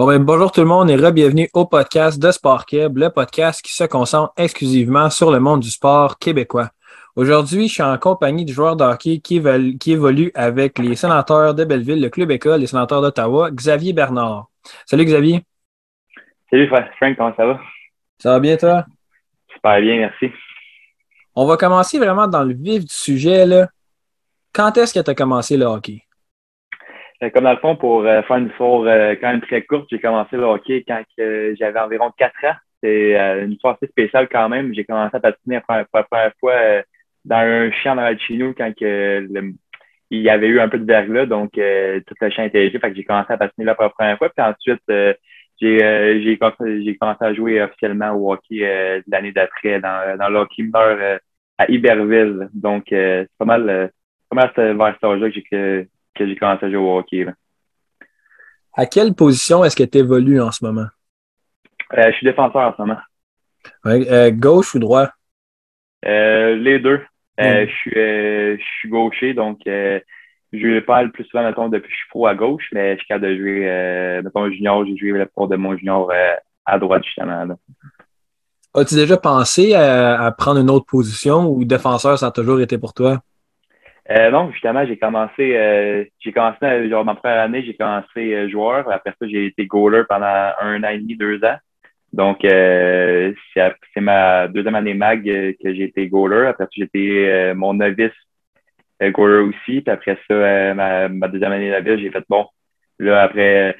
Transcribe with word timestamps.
Bon, 0.00 0.06
ben, 0.06 0.24
bonjour 0.24 0.50
tout 0.50 0.62
le 0.62 0.66
monde 0.66 0.90
et 0.90 0.96
re-bienvenue 0.96 1.50
au 1.52 1.66
podcast 1.66 2.18
de 2.18 2.30
Sport 2.30 2.64
Québec, 2.64 2.92
le 2.96 3.10
podcast 3.10 3.60
qui 3.60 3.74
se 3.74 3.84
concentre 3.84 4.32
exclusivement 4.38 5.10
sur 5.10 5.30
le 5.30 5.40
monde 5.40 5.60
du 5.60 5.68
sport 5.68 6.18
québécois. 6.18 6.70
Aujourd'hui, 7.16 7.68
je 7.68 7.74
suis 7.74 7.82
en 7.82 7.98
compagnie 7.98 8.46
du 8.46 8.54
joueur 8.54 8.76
de 8.76 8.84
hockey 8.84 9.18
qui, 9.18 9.42
qui 9.78 9.92
évolue 9.92 10.32
avec 10.34 10.78
les 10.78 10.96
sénateurs 10.96 11.54
de 11.54 11.66
Belleville, 11.66 12.00
le 12.00 12.08
club 12.08 12.30
école, 12.30 12.60
les 12.60 12.66
sénateurs 12.66 13.02
d'Ottawa, 13.02 13.50
Xavier 13.50 13.92
Bernard. 13.92 14.46
Salut 14.86 15.04
Xavier. 15.04 15.44
Salut 16.48 16.66
Frank, 16.68 17.16
comment 17.18 17.34
ça 17.36 17.44
va? 17.44 17.60
Ça 18.16 18.30
va 18.30 18.40
bien 18.40 18.56
toi? 18.56 18.86
Super 19.52 19.82
bien, 19.82 19.98
merci. 19.98 20.32
On 21.34 21.44
va 21.44 21.58
commencer 21.58 21.98
vraiment 21.98 22.26
dans 22.26 22.44
le 22.44 22.54
vif 22.54 22.86
du 22.86 22.94
sujet. 22.94 23.44
Là. 23.44 23.68
Quand 24.54 24.74
est-ce 24.78 24.94
que 24.94 25.00
tu 25.00 25.10
as 25.10 25.14
commencé 25.14 25.58
le 25.58 25.66
hockey? 25.66 26.04
Euh, 27.22 27.30
comme 27.30 27.44
dans 27.44 27.52
le 27.52 27.58
fond, 27.58 27.76
pour 27.76 28.06
euh, 28.06 28.22
faire 28.22 28.36
une 28.36 28.48
histoire 28.48 28.82
euh, 28.84 29.14
quand 29.20 29.28
même 29.30 29.42
très 29.42 29.62
courte, 29.62 29.86
j'ai 29.90 30.00
commencé 30.00 30.36
le 30.36 30.44
hockey 30.44 30.84
quand 30.86 31.02
j'avais 31.18 31.80
environ 31.80 32.10
4 32.16 32.44
ans. 32.44 32.54
C'est 32.82 33.14
une 33.42 33.52
histoire 33.52 33.74
assez 33.74 33.88
spéciale 33.88 34.26
quand 34.30 34.48
même. 34.48 34.72
J'ai 34.72 34.84
commencé 34.84 35.14
à 35.14 35.20
patiner 35.20 35.60
pour 35.60 35.76
la 35.76 36.02
première 36.04 36.32
fois 36.40 36.54
dans 37.26 37.36
un 37.36 37.70
champ 37.72 37.94
dans 37.94 38.16
chez 38.18 38.38
nous 38.38 38.54
quand 38.54 38.72
il 38.80 39.52
y 40.10 40.30
avait 40.30 40.46
eu 40.46 40.60
un 40.60 40.68
peu 40.70 40.78
de 40.78 40.86
verglas, 40.86 41.26
donc 41.26 41.50
tout 41.52 42.14
le 42.20 42.30
champ 42.30 42.42
était 42.42 42.60
léger. 42.60 42.78
Fait 42.78 42.90
que 42.90 42.96
j'ai 42.96 43.04
commencé 43.04 43.30
à 43.34 43.36
patiner 43.36 43.66
là 43.66 43.74
pour 43.74 43.84
la 43.84 43.90
première 43.90 44.16
fois. 44.16 44.30
Puis 44.30 44.42
ensuite, 44.42 44.82
j'ai 45.60 46.22
j'ai 46.22 46.38
commencé 46.38 47.24
à 47.24 47.34
jouer 47.34 47.60
officiellement 47.60 48.12
au 48.12 48.32
hockey 48.32 49.02
l'année 49.06 49.32
d'après 49.32 49.78
dans, 49.78 50.16
dans 50.16 50.30
le 50.30 50.38
hockey 50.38 50.62
mineur 50.62 51.20
à 51.58 51.70
Iberville. 51.70 52.48
Donc, 52.54 52.86
c'est 52.88 53.28
pas 53.36 53.44
mal, 53.44 53.90
pas 54.30 54.36
mal 54.36 54.52
vers 54.56 54.94
cet 54.94 55.04
âge-là 55.04 55.28
que 55.50 55.86
que 56.24 56.30
j'ai 56.30 56.36
commencé 56.36 56.66
à 56.66 56.70
jouer 56.70 56.78
au 56.78 56.98
hockey. 56.98 57.26
À 58.74 58.86
quelle 58.86 59.14
position 59.14 59.64
est-ce 59.64 59.76
que 59.76 59.82
tu 59.82 59.98
évolues 59.98 60.40
en 60.40 60.52
ce 60.52 60.64
moment? 60.64 60.86
Euh, 61.96 62.10
je 62.10 62.16
suis 62.16 62.26
défenseur 62.26 62.62
en 62.62 62.74
ce 62.76 62.82
moment. 62.82 63.00
Euh, 63.86 64.30
gauche 64.30 64.74
ou 64.74 64.78
droit? 64.78 65.10
Euh, 66.06 66.54
les 66.56 66.78
deux. 66.78 67.00
Je, 67.38 68.56
suis, 68.58 68.88
gaucher, 68.90 69.32
donc 69.32 69.60
je 69.64 70.80
pas 70.80 71.02
le 71.02 71.10
plus 71.10 71.24
souvent, 71.24 71.42
mettons, 71.42 71.68
depuis 71.68 71.88
que 71.88 71.94
je 71.94 72.00
suis 72.00 72.08
pro 72.10 72.26
à 72.26 72.34
gauche, 72.34 72.68
mais 72.72 72.92
je 72.92 72.98
suis 72.98 73.06
capable 73.08 73.28
de 73.28 73.36
jouer, 73.38 74.20
mettons, 74.22 74.50
junior, 74.50 74.84
j'ai 74.84 74.96
joué 74.96 75.12
le 75.12 75.26
pro 75.26 75.46
de 75.46 75.56
mon 75.56 75.74
junior 75.76 76.12
à 76.66 76.78
droite, 76.78 77.02
justement. 77.04 77.46
As-tu 78.74 78.94
déjà 78.94 79.16
pensé 79.16 79.74
à, 79.74 80.32
prendre 80.36 80.60
une 80.60 80.70
autre 80.70 80.84
position 80.86 81.50
ou 81.50 81.64
défenseur, 81.64 82.18
ça 82.18 82.26
a 82.26 82.30
toujours 82.30 82.60
été 82.60 82.76
pour 82.76 82.92
toi? 82.92 83.22
Euh, 84.10 84.30
non, 84.30 84.50
justement, 84.50 84.84
j'ai 84.86 84.98
commencé, 84.98 85.56
euh, 85.56 86.04
j'ai 86.18 86.32
commencé, 86.32 86.88
genre, 86.88 87.04
ma 87.04 87.14
première 87.14 87.42
année, 87.42 87.62
j'ai 87.64 87.76
commencé 87.76 88.34
euh, 88.34 88.48
joueur. 88.48 88.90
Après 88.90 89.10
ça, 89.10 89.28
j'ai 89.28 89.46
été 89.46 89.66
goaler 89.66 90.02
pendant 90.08 90.26
un 90.60 90.82
an 90.82 90.88
et 90.88 90.98
demi, 90.98 91.16
deux 91.16 91.42
ans. 91.44 91.56
Donc, 92.12 92.44
euh, 92.44 93.32
c'est 93.54 94.00
ma 94.00 94.48
deuxième 94.48 94.74
année 94.74 94.94
mag 94.94 95.22
que 95.22 95.74
j'ai 95.74 95.84
été 95.84 96.08
goaler. 96.08 96.48
Après 96.48 96.64
ça, 96.64 96.70
j'ai 96.76 96.84
été 96.84 97.54
mon 97.54 97.74
novice 97.74 98.10
goaler 99.00 99.42
aussi. 99.44 99.80
Puis 99.80 99.90
après 99.90 100.18
ça, 100.28 100.74
ma, 100.74 101.08
ma, 101.08 101.28
deuxième 101.28 101.52
année 101.52 101.70
novice, 101.70 102.00
j'ai 102.00 102.10
fait 102.10 102.24
bon. 102.28 102.46
Là, 102.98 103.22
après 103.22 103.76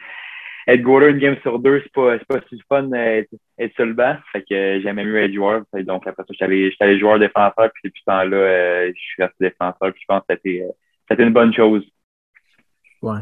être 0.66 0.82
goaler 0.82 1.10
une 1.10 1.18
game 1.18 1.36
sur 1.42 1.58
deux, 1.58 1.80
c'est 1.82 1.92
pas, 1.92 2.18
pas 2.18 2.40
si 2.48 2.60
fun 2.68 2.90
être, 2.92 3.30
être 3.58 3.74
sur 3.74 3.86
le 3.86 3.94
banc. 3.94 4.16
Fait 4.32 4.42
que 4.42 4.80
j'aimais 4.80 5.04
mieux 5.04 5.22
être 5.22 5.34
joueur. 5.34 5.62
Donc 5.74 6.06
après 6.06 6.22
ça, 6.22 6.46
j'étais 6.48 6.76
allé 6.80 6.98
joueur 6.98 7.18
défenseur, 7.18 7.70
puis 7.72 7.82
depuis 7.84 8.00
ce 8.00 8.10
temps-là, 8.10 8.36
euh, 8.36 8.92
je 8.94 9.00
suis 9.00 9.22
resté 9.22 9.36
défenseur, 9.40 9.92
puis 9.92 10.02
je 10.02 10.06
pense 10.06 10.22
que 10.28 10.34
c'était, 10.34 10.62
euh, 10.62 11.16
une 11.18 11.32
bonne 11.32 11.52
chose. 11.52 11.84
Ouais. 13.02 13.20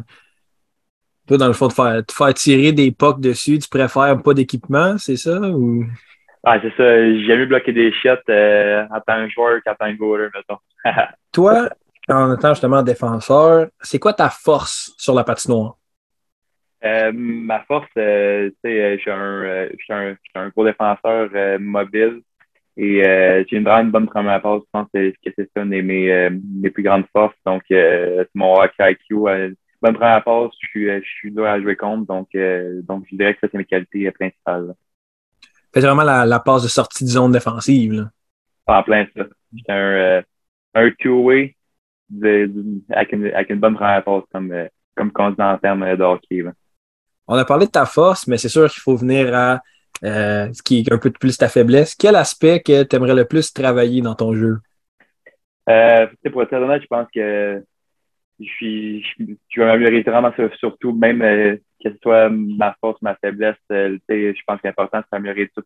Toi, 1.27 1.37
dans 1.37 1.47
le 1.47 1.53
fond, 1.53 1.69
de 1.69 1.73
faire, 1.73 2.35
tirer 2.35 2.73
des 2.73 2.91
pucks 2.91 3.21
dessus, 3.21 3.59
tu 3.59 3.69
préfères 3.69 4.23
pas 4.23 4.35
d'équipement, 4.35 4.97
c'est 4.99 5.17
ça? 5.17 5.39
Ou... 5.41 5.85
Ah, 6.43 6.59
c'est 6.63 6.75
ça. 6.77 6.97
J'aime 7.25 7.41
mieux 7.41 7.47
bloquer 7.47 7.73
des 7.73 7.93
shots 7.93 8.31
euh, 8.31 8.85
en 8.91 9.01
tant 9.01 9.27
que 9.27 9.31
joueur 9.31 9.61
qu'en 9.65 9.75
tant 9.75 9.93
que 9.93 9.99
goaler, 9.99 10.29
mettons. 10.35 10.59
Toi, 11.33 11.69
en 12.09 12.35
étant 12.35 12.55
justement 12.55 12.83
défenseur, 12.83 13.69
c'est 13.81 13.99
quoi 13.99 14.15
ta 14.15 14.31
force 14.31 14.95
sur 14.97 15.15
la 15.15 15.25
patinoire? 15.25 15.77
Euh, 16.85 17.11
ma 17.13 17.65
force, 17.65 17.89
euh, 17.99 18.51
euh, 18.65 18.97
je 18.97 19.01
suis 19.01 19.11
un, 19.11 19.69
je 19.77 19.93
un, 19.93 20.17
un, 20.37 20.49
gros 20.51 20.65
défenseur 20.65 21.29
mobile 21.59 22.23
et 22.77 23.03
j'ai 23.49 23.57
une 23.57 23.65
vraiment 23.65 23.91
bonne 23.91 24.07
première 24.07 24.41
passe. 24.41 24.63
Je 24.63 24.71
pense 24.73 24.89
que 24.93 25.13
c'est 25.25 25.51
ça 25.55 25.63
une 25.63 25.71
de 25.71 25.81
mes, 25.81 26.31
mes 26.31 26.71
plus 26.71 26.85
grandes 26.85 27.07
forces. 27.13 27.35
Donc, 27.45 27.63
c'est 27.69 28.29
mon 28.35 28.55
hockey 28.55 28.93
IQ. 28.93 29.15
bonne 29.83 29.95
première 29.95 30.23
passe, 30.23 30.53
je 30.61 30.69
suis, 30.69 30.87
je 30.87 31.09
suis 31.19 31.33
dur 31.33 31.47
à 31.47 31.61
jouer 31.61 31.75
contre. 31.75 32.07
Donc, 32.07 32.29
donc 32.87 33.05
je 33.11 33.17
dirais 33.17 33.35
que 33.35 33.41
ça, 33.41 33.49
c'est 33.51 33.59
mes 33.59 33.65
qualités 33.65 34.09
principales. 34.13 34.75
C'est 35.75 35.81
vraiment 35.81 36.05
la, 36.05 36.25
la, 36.25 36.39
passe 36.39 36.63
de 36.63 36.69
sortie 36.69 37.05
de 37.05 37.11
zone 37.11 37.33
défensive. 37.33 37.93
Là. 37.93 38.11
En 38.67 38.83
plein 38.85 39.07
ça. 39.17 39.25
J'étais 39.53 39.73
un, 39.73 40.23
un 40.75 40.91
two-way 41.01 41.57
avec, 42.23 43.13
une, 43.13 43.33
avec 43.35 43.51
une 43.51 43.59
bonne 43.59 43.75
première 43.75 44.05
passe 44.05 44.23
comme, 44.33 44.55
comme 44.95 45.11
continent 45.11 45.53
en 45.53 45.59
termes 45.59 45.97
de 45.97 46.03
hockey. 46.03 46.43
Là. 46.43 46.53
On 47.29 47.37
a 47.37 47.45
parlé 47.45 47.67
de 47.67 47.71
ta 47.71 47.85
force, 47.85 48.27
mais 48.27 48.39
c'est 48.39 48.49
sûr 48.49 48.71
qu'il 48.71 48.81
faut 48.81 48.97
venir 48.97 49.35
à 49.35 49.61
euh, 50.03 50.49
ce 50.53 50.63
qui 50.63 50.81
est 50.81 50.93
un 50.93 50.99
peu 50.99 51.11
plus 51.11 51.37
ta 51.37 51.49
faiblesse. 51.49 51.95
Quel 51.95 52.17
aspect 52.17 52.61
que 52.61 52.85
tu 52.85 52.97
aimerais 52.97 53.15
le 53.15 53.27
plus 53.27 53.53
travailler 53.53 54.01
dans 54.01 54.15
ton 54.15 54.33
jeu? 54.35 54.59
Euh, 55.69 56.07
pour 56.33 56.43
être 56.43 56.55
honnête, 56.55 56.83
je 56.83 56.87
pense 56.87 57.07
que 57.15 57.63
je 58.41 58.45
suis 58.45 59.05
vais 59.19 59.67
m'améliorer 59.67 60.03
vraiment 60.03 60.33
surtout, 60.59 60.93
même 60.95 61.21
euh, 61.21 61.57
que 61.85 61.91
ce 61.91 61.99
soit 62.03 62.31
ma 62.31 62.75
force, 62.81 63.03
ma 63.03 63.17
faiblesse, 63.17 63.57
je 63.69 64.41
pense 64.47 64.57
que 64.57 64.63
c'est 64.63 64.69
important 64.69 65.01
de 65.01 65.05
s'améliorer 65.13 65.51
tous 65.55 65.65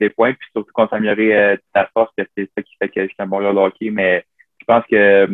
les 0.00 0.10
points, 0.10 0.32
puis 0.32 0.48
surtout 0.52 0.72
qu'on 0.72 0.88
s'améliorer 0.88 1.58
ta 1.72 1.88
force, 1.92 2.10
c'est 2.16 2.50
ça 2.56 2.62
qui 2.62 2.74
fait 2.80 2.88
que 2.88 3.02
je 3.02 3.08
suis 3.08 3.16
un 3.18 3.26
bon 3.26 3.40
joueur 3.40 3.54
de 3.54 3.58
hockey, 3.60 3.90
mais 3.90 4.24
je 4.58 4.64
pense 4.64 4.84
que 4.90 5.28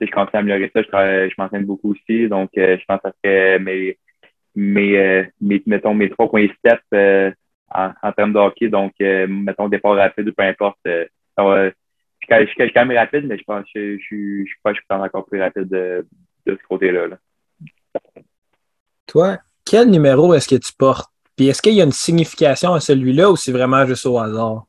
je 0.00 0.10
continue 0.10 0.30
à 0.34 0.38
améliorer 0.38 0.70
ça, 0.74 0.82
je, 0.82 1.28
je 1.28 1.34
m'entraîne 1.38 1.66
beaucoup 1.66 1.92
aussi, 1.92 2.28
donc 2.28 2.50
je 2.56 2.84
pense 2.88 3.00
que 3.02 3.08
ça 3.08 3.14
fait 3.22 3.58
mes 3.58 3.98
mes, 4.54 4.96
euh, 4.98 5.24
mes, 5.40 5.62
mettons, 5.66 5.94
mes 5.94 6.10
trois 6.10 6.28
points 6.28 6.48
step 6.58 6.80
euh, 6.94 7.30
en, 7.72 7.92
en, 8.02 8.12
termes 8.12 8.32
de 8.32 8.38
hockey. 8.38 8.68
Donc, 8.68 8.92
euh, 9.00 9.26
mettons, 9.28 9.68
départ 9.68 9.96
rapide 9.96 10.28
ou 10.28 10.32
peu 10.32 10.44
importe. 10.44 10.78
je, 10.84 11.72
suis 12.46 12.72
quand 12.72 12.86
même 12.86 12.96
rapide, 12.96 13.26
mais 13.26 13.38
je 13.38 13.44
pense 13.44 13.64
je, 13.74 13.96
je, 13.96 14.04
je, 14.10 14.44
je 14.46 14.54
pense 14.62 14.74
que 14.74 14.80
je 14.80 14.94
suis 14.94 15.02
encore 15.02 15.26
plus 15.26 15.40
rapide 15.40 15.68
de, 15.68 16.06
de 16.46 16.58
ce 16.60 16.68
côté-là. 16.68 17.08
Là. 17.08 17.16
Toi, 19.06 19.38
quel 19.64 19.90
numéro 19.90 20.34
est-ce 20.34 20.48
que 20.48 20.60
tu 20.60 20.72
portes? 20.76 21.10
Puis 21.36 21.48
est-ce 21.48 21.62
qu'il 21.62 21.74
y 21.74 21.80
a 21.80 21.84
une 21.84 21.92
signification 21.92 22.74
à 22.74 22.80
celui-là 22.80 23.30
ou 23.30 23.36
c'est 23.36 23.52
vraiment 23.52 23.86
juste 23.86 24.04
au 24.06 24.18
hasard? 24.18 24.66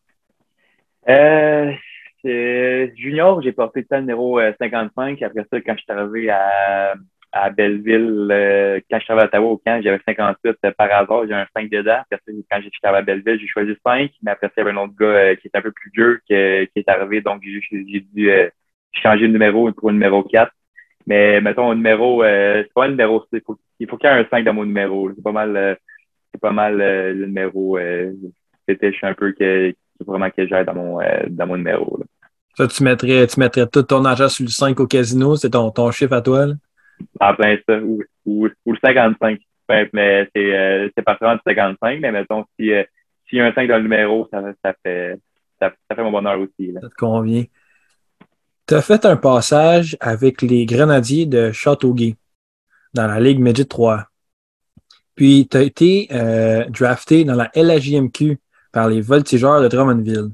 Euh, 1.10 1.74
junior, 2.96 3.42
j'ai 3.42 3.52
porté 3.52 3.86
le 3.90 4.00
numéro 4.00 4.40
55. 4.40 5.22
Après 5.22 5.46
ça, 5.52 5.60
quand 5.60 5.76
je 5.76 5.84
suis 5.84 5.92
arrivé 5.92 6.30
à, 6.30 6.94
à 7.34 7.50
Belleville, 7.50 8.28
euh, 8.32 8.80
quand 8.90 9.00
je 9.00 9.06
travaillais 9.06 9.26
à 9.26 9.28
Ottawa 9.28 9.52
au 9.52 9.58
camp, 9.58 9.82
j'avais 9.84 10.00
58 10.06 10.56
euh, 10.66 10.72
par 10.78 10.92
hasard, 10.92 11.28
j'ai 11.28 11.34
un 11.34 11.48
5 11.56 11.68
dedans. 11.68 12.02
Après 12.12 12.32
quand 12.50 12.62
j'étais 12.62 12.88
à 12.88 13.02
Belleville, 13.02 13.40
j'ai 13.40 13.48
choisi 13.48 13.74
5, 13.84 14.12
mais 14.22 14.32
après 14.32 14.48
ça, 14.48 14.54
il 14.58 14.60
y 14.60 14.62
avait 14.62 14.78
un 14.78 14.84
autre 14.84 14.94
gars 14.98 15.06
euh, 15.08 15.36
qui 15.36 15.48
est 15.48 15.58
un 15.58 15.62
peu 15.62 15.72
plus 15.72 15.92
vieux 15.96 16.22
qui 16.28 16.34
est 16.34 16.88
arrivé, 16.88 17.22
donc 17.22 17.42
j'ai 17.44 17.82
dû 17.82 18.32
changer 18.92 19.28
de 19.28 19.34
numéro 19.34 19.72
pour 19.72 19.90
le 19.90 19.94
numéro 19.96 20.24
4. 20.24 20.52
Mais 21.08 21.42
mettons, 21.42 21.72
un 21.72 21.76
numéro, 21.76 22.24
c'est 22.24 22.72
pas 22.74 22.86
un 22.86 22.90
numéro, 22.90 23.26
il 23.34 23.42
faut, 23.42 23.58
il 23.80 23.90
faut 23.90 23.98
qu'il 23.98 24.10
y 24.10 24.14
ait 24.14 24.20
un 24.20 24.28
5 24.30 24.46
dans 24.46 24.54
mon 24.54 24.64
numéro. 24.64 25.12
C'est 25.14 25.24
pas 25.24 25.32
mal, 25.32 25.78
c'est 26.32 26.40
pas 26.40 26.52
mal 26.52 26.78
le 26.78 27.26
numéro. 27.26 27.80
C'était, 28.70 28.92
je 28.92 28.98
suis 28.98 29.08
un 29.08 29.16
peu 29.16 29.34
que, 29.34 29.74
vraiment 30.06 30.30
que 30.30 30.48
j'ai 30.48 30.64
dans 30.64 30.76
mon, 30.76 31.00
dans 31.30 31.48
mon 31.48 31.58
numéro. 31.58 32.00
Ça, 32.56 32.68
tu 32.68 32.84
mettrais, 32.84 33.26
tu 33.26 33.40
mettrais 33.40 33.68
tout 33.68 33.82
ton 33.82 34.06
argent 34.06 34.30
sur 34.30 34.46
le 34.46 34.52
5 34.52 34.80
au 34.80 34.88
casino, 34.88 35.36
c'est 35.36 35.50
ton, 35.50 35.72
ton 35.72 35.90
chiffre 35.90 36.14
à 36.14 36.22
toi, 36.22 36.46
là? 36.46 36.54
En 37.20 37.36
plein 37.36 37.58
ça, 37.68 37.80
ou, 37.80 38.46
le 38.46 38.78
55. 38.84 39.40
mais 39.94 40.30
c'est 40.36 40.56
euh, 40.56 40.90
partir 41.06 41.34
du 41.34 41.40
55, 41.46 42.00
mais 42.00 42.12
mettons, 42.12 42.46
si, 42.60 42.72
euh, 42.72 42.84
s'il 43.28 43.40
y 43.40 43.42
a 43.42 43.46
un 43.46 43.54
5 43.54 43.68
dans 43.68 43.78
le 43.78 43.84
numéro, 43.84 44.28
ça, 44.32 44.42
ça, 44.64 44.74
fait, 44.84 45.20
ça, 45.60 45.72
fait 45.96 46.04
mon 46.04 46.12
bonheur 46.12 46.40
aussi. 46.40 46.74
Ça 46.74 46.90
te 46.90 46.96
convient. 46.96 47.44
Tu 48.68 48.76
as 48.76 48.82
fait 48.82 49.06
un 49.06 49.18
passage 49.18 49.98
avec 50.00 50.42
les 50.42 50.66
Grenadiers 50.66 51.26
de 51.26 51.52
Châteauguay 51.52 52.16
dans 52.94 53.08
la 53.08 53.20
Ligue 53.20 53.40
Midget 53.40 53.66
3. 53.66 54.06
Puis, 55.16 55.48
tu 55.50 55.58
as 55.58 55.62
été 55.62 56.08
euh, 56.12 56.66
drafté 56.70 57.24
dans 57.24 57.36
la 57.36 57.52
LHJMQ 57.56 58.38
par 58.72 58.88
les 58.88 59.02
Voltigeurs 59.02 59.62
de 59.62 59.68
Drummondville. 59.68 60.32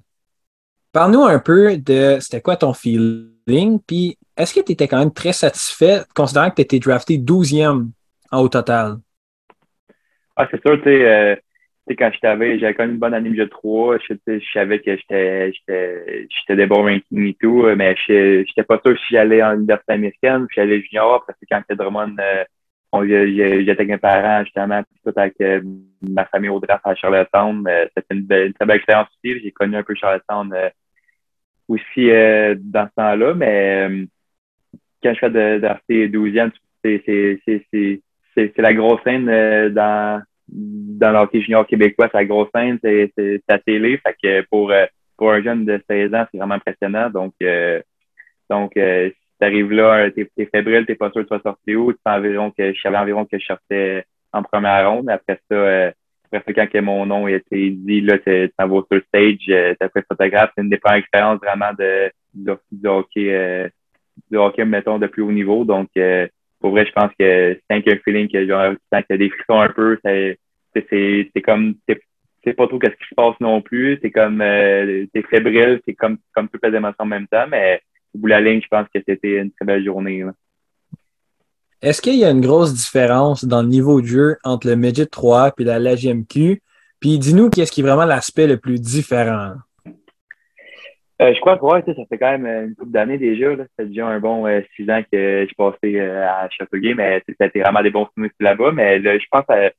Parle-nous 0.92 1.24
un 1.24 1.40
peu 1.40 1.78
de 1.78 2.18
c'était 2.20 2.42
quoi 2.42 2.56
ton 2.56 2.74
feeling, 2.74 3.80
puis 3.86 4.18
est-ce 4.40 4.54
que 4.54 4.66
tu 4.66 4.72
étais 4.72 4.88
quand 4.88 5.00
même 5.00 5.14
très 5.14 5.34
satisfait, 5.34 6.00
considérant 6.16 6.50
que 6.50 6.56
tu 6.56 6.62
étais 6.62 6.80
drafté 6.80 7.18
12e 7.18 7.90
en 8.32 8.42
au 8.42 8.48
total? 8.48 8.96
Ah, 10.38 10.48
c'est 10.50 10.62
sûr, 10.66 10.78
tu 10.78 10.84
sais, 10.84 11.06
euh, 11.06 11.36
quand 11.98 12.10
j'avais, 12.22 12.58
j'avais 12.58 12.74
quand 12.74 12.84
même 12.84 12.94
une 12.94 13.00
bonne 13.00 13.14
année 13.14 13.32
de 13.32 13.44
3, 13.44 13.98
je, 13.98 14.40
savais 14.54 14.80
que 14.80 14.96
j'étais, 14.96 15.52
j'étais, 15.52 16.56
des 16.56 16.68
bons 16.68 16.84
rankings 16.84 17.28
et 17.28 17.38
tout, 17.42 17.66
mais 17.76 17.98
je 18.08 18.40
n'étais 18.40 18.64
pas 18.64 18.80
sûr 18.86 18.98
si 18.98 19.16
j'allais 19.16 19.44
en 19.44 19.56
université 19.56 19.92
américaine, 19.92 20.46
puis 20.48 20.56
j'allais 20.56 20.82
junior, 20.82 21.26
parce 21.26 21.38
que 21.38 21.46
quand 21.52 21.60
j'étais 21.60 21.76
Drummond, 21.76 22.16
euh, 22.20 22.46
j'étais 23.06 23.72
avec 23.72 23.90
mes 23.90 23.98
parents, 23.98 24.46
justement, 24.46 24.82
puis 24.84 25.02
tout 25.04 25.20
avec 25.20 25.36
ma 26.02 26.24
famille 26.28 26.50
au 26.50 26.62
draft 26.62 26.86
à 26.86 26.96
Charlottetown. 26.96 27.68
C'était 27.94 28.16
une, 28.16 28.28
une, 28.32 28.54
très 28.54 28.66
belle 28.66 28.78
expérience 28.78 29.10
aussi. 29.10 29.42
J'ai 29.42 29.52
connu 29.52 29.76
un 29.76 29.84
peu 29.84 29.96
Charlottetown 29.96 30.56
aussi 31.68 32.08
dans 32.08 32.88
ce 32.88 32.96
temps-là, 32.96 33.34
mais 33.34 34.08
quand 35.04 35.14
je 35.14 35.20
fais 35.20 35.30
de, 35.30 35.60
de 35.60 36.08
12e, 36.08 36.52
c'est 38.36 38.62
la 38.62 38.74
grosse 38.74 39.02
scène 39.04 39.26
dans, 39.74 40.22
dans 40.48 41.12
l'hockey 41.12 41.42
junior 41.42 41.66
québécois, 41.68 42.08
c'est 42.12 42.18
la 42.18 42.26
grosse 42.26 42.50
scène, 42.54 42.80
c'est 42.84 43.12
la 43.48 43.60
télé. 43.60 43.98
Fait 43.98 44.16
que 44.22 44.42
pour, 44.50 44.72
pour 45.18 45.32
un 45.32 45.42
jeune 45.42 45.66
de 45.66 45.82
16 45.90 46.14
ans, 46.14 46.26
c'est 46.32 46.38
vraiment 46.38 46.56
impressionnant. 46.56 47.10
Donc, 47.10 47.34
donc 48.50 48.72
t'arrives 49.40 49.72
là, 49.72 50.12
t'es 50.12 50.30
es 50.38 50.46
fébrile, 50.46 50.86
t'es 50.86 50.96
pas 50.96 51.12
sûr 51.12 51.24
de 51.24 51.28
toi 51.28 51.40
sortir 51.42 51.82
où, 51.82 51.94
tu 51.94 52.00
environ 52.06 52.52
que 52.52 52.74
je 52.74 52.82
savais 52.82 52.98
environ 52.98 53.26
que 53.26 53.40
je 53.40 53.46
sortais 53.46 54.06
en 54.34 54.44
première 54.44 54.90
ronde. 54.90 55.10
Après 55.10 55.40
ça, 55.50 55.56
euh, 55.56 55.92
après 56.32 56.54
ça, 56.54 56.68
quand 56.68 56.82
mon 56.82 57.06
nom 57.06 57.26
a 57.26 57.32
été 57.32 57.72
dit, 57.72 58.02
là, 58.02 58.18
tu 58.20 58.52
t'en 58.58 58.68
vas 58.68 58.82
sur 58.82 58.88
le 58.92 59.04
stage, 59.08 59.38
euh, 59.50 59.74
t'as 59.80 59.90
fait 59.90 60.06
photographe, 60.08 60.52
c'est 60.56 60.62
une 60.62 60.70
des 60.70 60.78
premières 60.78 61.00
expériences 61.00 61.40
vraiment 61.40 61.72
de, 61.78 62.12
de, 62.34 62.88
hockey, 62.88 63.34
euh, 63.34 63.70
du 64.30 64.38
hockey, 64.38 64.66
mettons, 64.66 65.00
de 65.00 65.08
plus 65.08 65.24
haut 65.24 65.32
niveau. 65.32 65.66
Donc, 65.66 65.90
euh, 65.98 66.28
pour 66.60 66.72
vrai, 66.72 66.86
je 66.86 66.92
pense 66.92 67.12
que 67.20 67.60
c'est 67.70 67.76
un 67.76 67.98
feeling 68.04 68.30
que 68.30 68.46
genre, 68.48 68.74
tu 68.92 69.04
que 69.10 69.14
des 69.16 69.30
frissons 69.30 69.60
un 69.60 69.70
peu, 69.70 69.98
c'est, 70.04 70.38
c'est, 70.74 71.42
comme, 71.42 71.76
c'est 71.88 72.54
pas 72.54 72.68
trop 72.68 72.80
qu'est-ce 72.80 72.96
qui 72.96 73.10
se 73.10 73.16
passe 73.16 73.40
non 73.40 73.62
plus. 73.62 74.00
C'est 74.02 74.12
comme, 74.12 74.42
euh, 74.42 75.06
t'es 75.14 75.24
fébrile, 75.24 75.82
c'est 75.88 75.94
comme, 75.94 76.18
comme 76.34 76.50
toutes 76.50 76.66
les 76.66 76.76
émotions 76.76 76.96
en 77.00 77.06
même 77.06 77.28
temps, 77.28 77.48
mais 77.50 77.82
au 78.14 78.20
bout 78.20 78.28
de 78.28 78.32
la 78.32 78.42
ligne, 78.42 78.62
je 78.62 78.68
pense 78.68 78.88
que 78.94 79.02
c'était 79.08 79.38
une 79.38 79.52
très 79.52 79.66
belle 79.66 79.84
journée. 79.84 80.26
Est-ce 81.82 82.02
qu'il 82.02 82.16
y 82.16 82.26
a 82.26 82.32
une 82.32 82.42
grosse 82.42 82.74
différence 82.74 83.46
dans 83.46 83.62
le 83.62 83.70
niveau 83.70 84.02
de 84.02 84.06
jeu 84.06 84.38
entre 84.44 84.68
le 84.68 84.76
Midget 84.76 85.06
3 85.06 85.54
et 85.58 85.64
la 85.64 85.80
LGMQ? 85.80 86.62
Puis 87.00 87.20
dis-nous 87.20 87.50
qu'est-ce 87.50 87.72
qui 87.72 87.80
est 87.80 87.84
vraiment 87.84 88.06
l'aspect 88.06 88.48
le 88.48 88.58
plus 88.58 88.82
différent? 88.82 89.54
Euh, 91.22 91.34
je 91.34 91.40
crois 91.42 91.58
que 91.58 91.66
ouais, 91.66 91.84
ça 91.86 91.94
fait 92.10 92.18
quand 92.18 92.38
même 92.38 92.46
une 92.46 92.76
couple 92.76 92.92
d'années 92.92 93.18
déjà. 93.18 93.56
Ça 93.58 93.66
fait 93.78 93.88
déjà 93.88 94.08
un 94.08 94.20
bon 94.20 94.48
euh, 94.48 94.62
six 94.76 94.90
ans 94.90 95.02
que 95.12 95.46
je 95.50 95.56
passais 95.56 96.00
euh, 96.00 96.26
à 96.26 96.50
Châteauguay, 96.50 96.94
mais 96.94 97.22
c'était 97.28 97.60
vraiment 97.60 97.82
des 97.82 97.92
bons 97.92 98.08
souvenirs 98.16 98.32
là-bas. 98.40 98.72
Mais 98.72 99.02
je 99.02 99.26
pense 99.30 99.46
que 99.48 99.72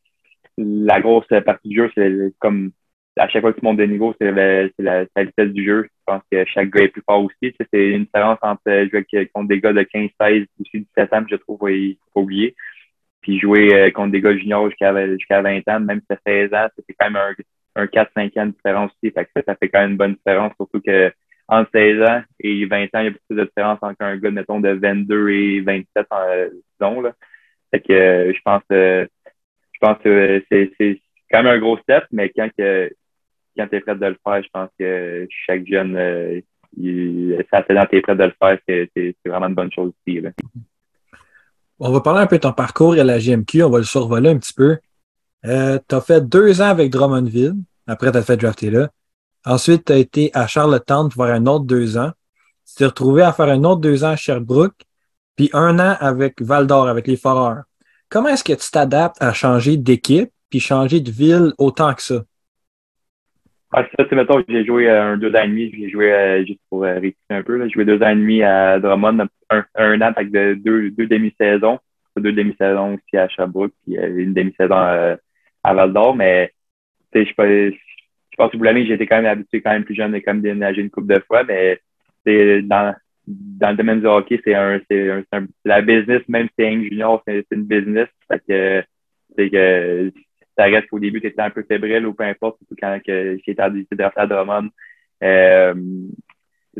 la 0.58 1.00
grosse 1.00 1.26
partie 1.44 1.68
du 1.68 1.76
jeu, 1.76 1.90
c'est 1.94 2.34
comme 2.38 2.72
à 3.16 3.28
chaque 3.28 3.42
fois 3.42 3.52
que 3.52 3.60
tu 3.60 3.64
montes 3.64 3.76
de 3.76 3.84
niveau, 3.84 4.14
c'est 4.20 4.30
la, 4.30 4.68
la, 4.78 5.24
vitesse 5.24 5.50
du 5.52 5.64
jeu. 5.64 5.84
Je 5.84 6.04
pense 6.06 6.22
que 6.30 6.44
chaque 6.46 6.70
gars 6.70 6.84
est 6.84 6.88
plus 6.88 7.02
fort 7.02 7.24
aussi. 7.24 7.54
C'est 7.72 7.90
une 7.90 8.04
différence 8.04 8.38
entre 8.42 8.62
euh, 8.68 8.88
jouer 8.88 9.26
contre 9.32 9.48
des 9.48 9.60
gars 9.60 9.72
de 9.72 9.82
15, 9.82 10.10
16, 10.20 10.46
aussi 10.60 10.86
17 10.96 11.12
ans, 11.12 11.24
je 11.30 11.36
trouve, 11.36 11.70
il 11.70 11.98
faut 12.12 12.22
oublier. 12.22 12.54
Puis 13.20 13.38
jouer 13.38 13.74
euh, 13.74 13.90
contre 13.90 14.12
des 14.12 14.20
gars 14.20 14.36
juniors 14.36 14.68
jusqu'à 14.68 14.92
20 14.92 15.68
ans, 15.68 15.80
même 15.80 16.00
si 16.00 16.06
c'est 16.24 16.48
16 16.50 16.54
ans, 16.54 16.68
c'est 16.76 16.94
quand 16.98 17.10
même 17.10 17.34
un, 17.76 17.82
un 17.82 17.86
4-5 17.86 18.40
ans 18.40 18.46
de 18.46 18.52
différence 18.52 18.90
aussi. 18.92 19.12
Fait 19.12 19.24
que 19.24 19.30
ça, 19.36 19.42
ça 19.46 19.56
fait 19.56 19.68
quand 19.68 19.80
même 19.80 19.92
une 19.92 19.96
bonne 19.96 20.14
différence, 20.14 20.52
surtout 20.56 20.80
que 20.80 21.12
entre 21.50 21.70
16 21.72 22.02
ans 22.02 22.22
et 22.38 22.64
20 22.64 22.84
ans, 22.84 23.00
il 23.00 23.04
y 23.04 23.08
a 23.08 23.10
plus 23.10 23.36
de 23.36 23.44
différence 23.44 23.78
entre 23.82 24.00
un 24.00 24.16
gars, 24.16 24.30
mettons, 24.30 24.60
de 24.60 24.70
22 24.70 25.28
et 25.30 25.60
27 25.60 26.06
ans, 26.10 26.16
disons. 26.80 27.00
Là. 27.00 27.12
Fait 27.70 27.80
que 27.80 27.92
euh, 27.92 28.32
je 28.32 28.40
pense 28.44 28.62
je 28.70 29.78
pense 29.80 29.98
que 30.02 30.42
c'est 30.50 31.00
quand 31.30 31.42
même 31.42 31.54
un 31.54 31.58
gros 31.58 31.78
step, 31.78 32.04
mais 32.12 32.30
quand 32.30 32.48
que 32.56 32.90
quand 33.56 33.66
tu 33.66 33.76
es 33.76 33.80
prêt 33.80 33.96
de 33.96 34.06
le 34.06 34.16
faire, 34.24 34.42
je 34.42 34.48
pense 34.52 34.70
que 34.78 35.26
chaque 35.46 35.66
jeune, 35.66 35.96
euh, 35.96 36.40
il, 36.76 37.44
ça 37.50 37.64
dans 37.68 37.86
tu 37.86 37.96
es 37.96 38.00
prêt 38.00 38.16
de 38.16 38.24
le 38.24 38.32
faire, 38.40 38.58
c'est 38.66 39.14
vraiment 39.26 39.48
une 39.48 39.54
bonne 39.54 39.72
chose 39.72 39.92
aussi. 40.06 40.20
On 41.78 41.90
va 41.90 42.00
parler 42.00 42.20
un 42.20 42.26
peu 42.26 42.36
de 42.36 42.42
ton 42.42 42.52
parcours 42.52 42.92
à 42.94 43.04
la 43.04 43.18
GMQ, 43.18 43.64
on 43.64 43.70
va 43.70 43.78
le 43.78 43.84
survoler 43.84 44.30
un 44.30 44.38
petit 44.38 44.54
peu. 44.54 44.78
Euh, 45.46 45.78
tu 45.88 45.94
as 45.94 46.00
fait 46.00 46.20
deux 46.20 46.60
ans 46.60 46.68
avec 46.68 46.90
Drummondville, 46.90 47.54
après 47.86 48.12
tu 48.12 48.18
as 48.18 48.22
fait 48.22 48.36
drafter 48.36 48.70
là. 48.70 48.90
Ensuite, 49.44 49.86
tu 49.86 49.92
as 49.92 49.96
été 49.96 50.30
à 50.34 50.46
Charlottetown 50.46 51.08
pour 51.08 51.24
faire 51.24 51.34
un 51.34 51.46
autre 51.46 51.64
deux 51.64 51.96
ans. 51.96 52.10
Tu 52.66 52.74
t'es 52.76 52.86
retrouvé 52.86 53.22
à 53.22 53.32
faire 53.32 53.48
un 53.48 53.64
autre 53.64 53.80
deux 53.80 54.04
ans 54.04 54.10
à 54.10 54.16
Sherbrooke, 54.16 54.76
puis 55.36 55.50
un 55.52 55.78
an 55.78 55.96
avec 55.98 56.40
Val 56.42 56.66
d'Or, 56.66 56.88
avec 56.88 57.06
les 57.06 57.16
Foreurs. 57.16 57.62
Comment 58.08 58.28
est-ce 58.28 58.44
que 58.44 58.52
tu 58.52 58.70
t'adaptes 58.70 59.22
à 59.22 59.32
changer 59.32 59.76
d'équipe 59.76 60.30
puis 60.50 60.60
changer 60.60 61.00
de 61.00 61.10
ville 61.10 61.52
autant 61.58 61.94
que 61.94 62.02
ça? 62.02 62.22
Ah, 63.72 63.84
ça, 63.96 64.04
c'est 64.08 64.16
mettons, 64.16 64.42
j'ai 64.48 64.64
joué 64.64 64.90
euh, 64.90 65.12
un 65.12 65.16
deux 65.16 65.32
ans 65.32 65.42
et 65.44 65.48
demi, 65.48 65.70
j'ai 65.72 65.88
joué 65.90 66.12
euh, 66.12 66.44
juste 66.44 66.60
pour 66.68 66.84
euh, 66.84 66.98
un 67.30 67.42
peu, 67.44 67.62
j'ai 67.62 67.70
joué 67.70 67.84
deux 67.84 68.02
ans 68.02 68.08
et 68.08 68.16
demi 68.16 68.42
à 68.42 68.80
Drummond, 68.80 69.28
un, 69.48 70.00
an 70.00 70.12
avec 70.16 70.32
de, 70.32 70.54
deux, 70.54 70.90
deux 70.90 71.06
demi-saisons, 71.06 71.78
deux 72.16 72.32
demi-saisons 72.32 72.94
aussi 72.94 73.16
à 73.16 73.28
Sherbrooke, 73.28 73.72
puis 73.84 73.96
euh, 73.96 74.16
une 74.16 74.34
demi-saison 74.34 74.74
à 74.74 75.74
Val 75.74 75.92
d'Or, 75.92 76.16
mais 76.16 76.52
je, 77.14 77.72
je 78.30 78.36
pense 78.36 78.50
que 78.52 78.56
vous 78.56 78.62
l'avez, 78.62 78.90
été 78.90 79.06
quand 79.06 79.16
même 79.16 79.26
habitué 79.26 79.60
quand 79.60 79.72
même 79.72 79.84
plus 79.84 79.94
jeune 79.94 80.14
et 80.14 80.22
comme 80.22 80.40
déménager 80.40 80.80
une 80.80 80.90
couple 80.90 81.14
de 81.14 81.20
fois, 81.26 81.44
mais 81.44 81.80
c'est 82.24 82.62
dans, 82.62 82.94
dans 83.26 83.70
le 83.70 83.76
domaine 83.76 84.00
du 84.00 84.06
hockey, 84.06 84.40
c'est 84.44 84.54
un, 84.54 84.80
c'est 84.90 85.10
un, 85.32 85.46
la 85.64 85.82
business, 85.82 86.22
même 86.28 86.46
si 86.48 86.54
c'est 86.58 86.68
un 86.68 86.82
junior, 86.82 87.22
c'est 87.26 87.44
une 87.50 87.64
business. 87.64 88.08
Fait 88.28 88.42
que, 88.46 88.84
c'est 89.36 89.50
que 89.50 90.12
ça 90.56 90.64
reste 90.64 90.88
qu'au 90.88 90.98
début, 90.98 91.20
tu 91.20 91.26
étais 91.26 91.40
un 91.40 91.50
peu 91.50 91.62
fébrile 91.62 92.06
ou 92.06 92.14
peu 92.14 92.24
importe, 92.24 92.58
surtout 92.58 92.76
quand 92.80 92.98
j'étais 93.06 93.54
drafté 93.54 94.20
à 94.20 94.26
Drummond. 94.26 94.68
Euh, 95.22 95.74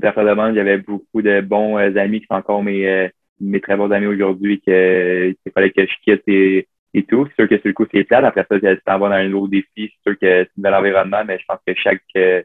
à 0.03 0.11
Drummond, 0.11 0.55
j'avais 0.55 0.79
beaucoup 0.79 1.23
de 1.23 1.41
bons 1.41 1.79
euh, 1.79 1.97
amis 1.97 2.21
qui 2.21 2.27
sont 2.27 2.35
encore 2.35 2.63
mes, 2.63 2.89
euh, 2.89 3.09
mes 3.41 3.61
très 3.61 3.77
bons 3.77 3.91
amis 3.91 4.07
aujourd'hui 4.07 4.61
qu'il 4.61 5.53
fallait 5.55 5.71
que 5.71 5.87
je 5.87 5.95
quitte 6.03 6.23
et, 6.27 6.69
et 6.95 7.05
tout. 7.05 7.27
C'est 7.29 7.43
sûr 7.43 7.49
que 7.49 7.57
sur 7.57 7.69
le 7.69 7.73
coup, 7.73 7.87
c'est 7.93 8.05
plate. 8.05 8.25
Après 8.25 8.47
ça, 8.49 8.59
tu 8.59 8.83
t'en 8.85 8.99
vas 8.99 9.09
dans 9.09 9.15
un 9.15 9.33
autre 9.33 9.49
défi. 9.49 9.69
C'est 9.77 10.11
sûr 10.11 10.19
que 10.19 10.19
c'est 10.21 10.41
un 10.41 10.47
nouvel 10.57 10.75
environnement, 10.75 11.25
mais 11.27 11.39
je 11.39 11.45
pense 11.47 11.59
que 11.67 11.75
chaque, 11.75 12.03
euh, 12.17 12.43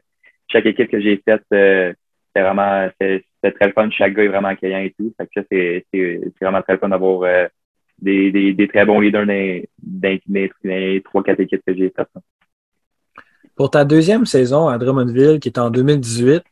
chaque 0.48 0.66
équipe 0.66 0.90
que 0.90 1.00
j'ai 1.00 1.22
faite, 1.24 1.42
euh, 1.52 1.92
c'est 2.34 2.42
vraiment, 2.42 2.88
c'est 3.00 3.24
très 3.42 3.72
fun. 3.72 3.90
Chaque 3.90 4.14
gars 4.14 4.24
est 4.24 4.28
vraiment 4.28 4.48
accueillant 4.48 4.78
et 4.78 4.94
tout. 4.98 5.12
Ça, 5.18 5.26
c'est 5.50 5.84
vraiment 6.40 6.62
très 6.62 6.78
fun 6.78 6.88
d'avoir 6.88 7.22
euh, 7.22 7.46
des, 8.00 8.30
des, 8.52 8.68
très 8.68 8.84
bons 8.84 9.00
leaders 9.00 9.26
dans, 9.26 9.62
dans, 9.82 10.18
les 10.64 11.02
trois, 11.02 11.22
quatre 11.22 11.40
équipes 11.40 11.62
que 11.66 11.74
j'ai 11.74 11.92
faites. 11.96 12.08
Pour 13.54 13.70
ta 13.70 13.86
deuxième 13.86 14.26
saison 14.26 14.68
à 14.68 14.76
Drummondville, 14.76 15.40
qui 15.40 15.48
est 15.48 15.58
en 15.58 15.70
2018, 15.70 16.42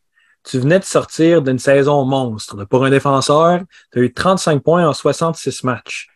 tu 0.43 0.59
venais 0.59 0.79
de 0.79 0.85
sortir 0.85 1.43
d'une 1.43 1.59
saison 1.59 2.05
monstre. 2.05 2.65
Pour 2.65 2.85
un 2.85 2.91
défenseur, 2.91 3.61
tu 3.93 3.99
as 3.99 4.03
eu 4.03 4.13
35 4.13 4.63
points 4.63 4.87
en 4.89 4.93
66 4.93 5.65
matchs. 5.65 6.09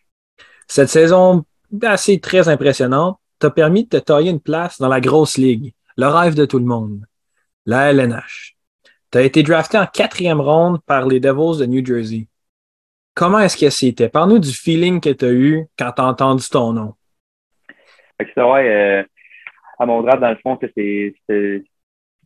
Cette 0.67 0.89
saison 0.89 1.45
assez 1.83 2.19
très 2.19 2.47
impressionnante 2.49 3.19
t'a 3.39 3.49
permis 3.49 3.85
de 3.85 3.89
te 3.89 3.97
tailler 3.97 4.31
une 4.31 4.41
place 4.41 4.79
dans 4.79 4.89
la 4.89 4.99
grosse 4.99 5.37
ligue, 5.37 5.73
le 5.97 6.07
rêve 6.07 6.35
de 6.35 6.45
tout 6.45 6.59
le 6.59 6.65
monde, 6.65 7.05
la 7.65 7.91
LNH. 7.91 8.55
Tu 9.11 9.17
as 9.17 9.21
été 9.21 9.43
drafté 9.43 9.77
en 9.77 9.87
quatrième 9.87 10.41
ronde 10.41 10.79
par 10.85 11.07
les 11.07 11.19
Devils 11.19 11.59
de 11.59 11.65
New 11.65 11.83
Jersey. 11.85 12.27
Comment 13.15 13.39
est-ce 13.39 13.57
que 13.57 13.69
c'était? 13.69 14.09
Parle-nous 14.09 14.39
du 14.39 14.51
feeling 14.51 15.01
que 15.01 15.09
tu 15.09 15.25
as 15.25 15.31
eu 15.31 15.65
quand 15.77 15.91
tu 15.93 16.01
as 16.01 16.05
entendu 16.05 16.47
ton 16.49 16.73
nom. 16.73 16.93
C'est 18.19 18.41
vrai, 18.41 18.69
euh, 18.69 19.03
à 19.79 19.85
mon 19.85 20.01
draft, 20.01 20.21
dans 20.21 20.29
le 20.29 20.37
fond, 20.37 20.59
c'est 20.61 21.63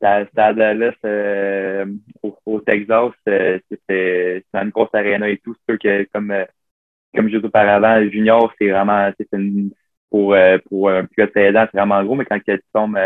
à 0.02 0.26
Dallas, 0.34 0.94
euh, 1.06 1.86
au, 2.22 2.60
Texas, 2.60 3.12
euh, 3.30 3.60
c'est 3.88 4.44
une 4.54 4.70
grosse 4.70 4.94
arena 4.94 5.30
et 5.30 5.38
tout. 5.38 5.56
C'est 5.56 5.74
sûr 5.74 5.80
que, 5.80 6.10
comme, 6.12 6.34
comme 7.16 7.28
disais 7.28 7.44
auparavant, 7.44 8.02
junior, 8.10 8.54
c'est 8.60 8.70
vraiment, 8.70 9.12
une, 9.34 9.72
pour, 10.10 10.36
pour 10.70 10.90
un 10.90 11.06
plus 11.06 11.26
de 11.26 11.32
16 11.34 11.56
ans, 11.56 11.68
c'est 11.72 11.78
vraiment 11.78 12.04
gros, 12.04 12.16
mais 12.16 12.26
quand 12.26 12.40
tu 12.40 12.60
tombes 12.74 12.98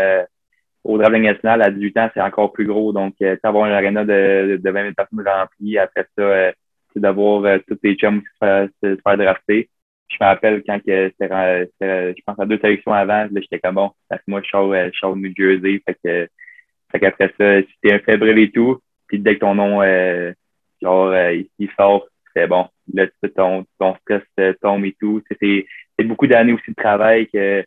au 0.84 0.98
draft 0.98 1.16
national 1.16 1.62
à 1.62 1.70
18 1.70 1.96
ans, 1.98 2.10
c'est 2.14 2.20
encore 2.20 2.52
plus 2.52 2.66
gros. 2.66 2.92
Donc, 2.92 3.14
avoir 3.42 3.66
une 3.66 3.72
arena 3.72 4.04
de, 4.04 4.60
de 4.62 4.70
20 4.70 4.82
000 4.82 4.94
personnes 4.94 5.24
remplies, 5.26 5.78
après 5.78 6.06
ça, 6.16 6.52
c'est 6.92 7.00
d'avoir 7.00 7.44
euh, 7.44 7.58
tous 7.66 7.76
tes 7.76 7.94
chums 7.94 8.20
qui 8.20 8.28
se, 8.40 8.96
faire 9.02 9.18
drafter. 9.18 9.68
Je 10.08 10.16
me 10.20 10.26
rappelle 10.26 10.62
quand 10.66 10.78
que 10.78 11.12
c'était, 11.20 11.68
je 11.80 12.22
pense 12.24 12.38
à 12.38 12.46
deux 12.46 12.58
sélections 12.58 12.92
avant, 12.92 13.26
là, 13.30 13.40
j'étais 13.40 13.58
comme 13.58 13.74
bon, 13.74 13.90
parce 14.08 14.22
que 14.22 14.30
moi, 14.30 14.40
je 14.42 14.48
sors, 14.48 14.72
euh, 14.72 14.88
je 14.92 14.98
sors 14.98 15.14
de 15.14 15.20
New 15.20 15.32
Jersey, 15.36 15.82
fait 15.86 15.96
que, 16.02 16.28
fait 16.90 17.00
qu'après 17.00 17.32
ça, 17.38 17.60
si 17.60 17.74
t'es 17.82 17.92
un 17.92 17.98
fébrile 17.98 18.38
et 18.38 18.50
tout, 18.50 18.80
puis 19.06 19.18
dès 19.18 19.34
que 19.34 19.40
ton 19.40 19.54
nom, 19.54 19.82
euh, 19.82 20.32
genre, 20.80 21.08
euh, 21.08 21.42
il 21.58 21.70
sort, 21.78 22.06
c'est 22.34 22.46
bon. 22.46 22.68
Là, 22.94 23.06
ton, 23.36 23.66
ton 23.78 23.94
stress 23.96 24.22
euh, 24.40 24.54
tombe 24.62 24.84
et 24.84 24.96
tout. 24.98 25.22
C'est, 25.40 25.66
beaucoup 26.04 26.26
d'années 26.26 26.52
aussi 26.52 26.70
de 26.70 26.76
travail 26.76 27.28
que, 27.28 27.64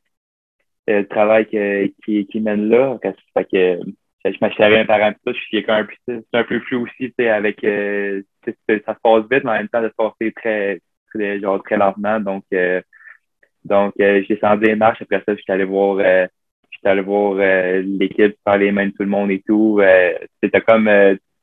le 0.87 1.03
travail 1.03 1.47
que, 1.47 1.87
qui, 2.03 2.25
qui 2.25 2.39
mène 2.39 2.69
là. 2.69 2.97
Fait 3.33 3.45
que, 3.45 3.79
je 4.25 4.37
m'achèterais 4.41 4.81
un 4.81 4.85
parent 4.85 5.11
ça, 5.25 5.31
je 5.33 5.39
suis 5.39 5.65
un 5.67 5.87
c'est 6.07 6.23
un 6.33 6.43
peu 6.43 6.59
flou 6.61 6.85
aussi, 6.85 7.13
avec, 7.19 7.63
euh, 7.63 8.21
ça 8.45 8.51
se 8.77 8.99
passe 9.01 9.23
vite, 9.31 9.43
mais 9.43 9.51
en 9.51 9.53
même 9.53 9.69
temps, 9.69 9.81
ça 9.81 9.89
se 9.89 9.95
passe 9.95 10.33
très, 10.35 10.79
très, 11.13 11.39
genre, 11.39 11.61
très 11.63 11.77
lentement. 11.77 12.19
Donc, 12.19 12.43
euh, 12.53 12.81
donc, 13.63 13.93
euh, 13.99 14.23
j'ai 14.27 14.35
descendu 14.35 14.65
les 14.65 14.75
marches. 14.75 15.01
Après 15.01 15.23
ça, 15.25 15.35
j'étais 15.35 15.53
allé 15.53 15.63
voir, 15.65 15.97
euh, 15.99 16.27
j'étais 16.71 16.89
allé 16.89 17.01
voir 17.01 17.35
euh, 17.39 17.81
l'équipe, 17.81 18.35
faire 18.43 18.57
les 18.57 18.71
mains 18.71 18.87
de 18.87 18.91
tout 18.91 19.03
le 19.03 19.09
monde 19.09 19.31
et 19.31 19.41
tout. 19.45 19.81
c'était 20.41 20.61
comme, 20.61 20.89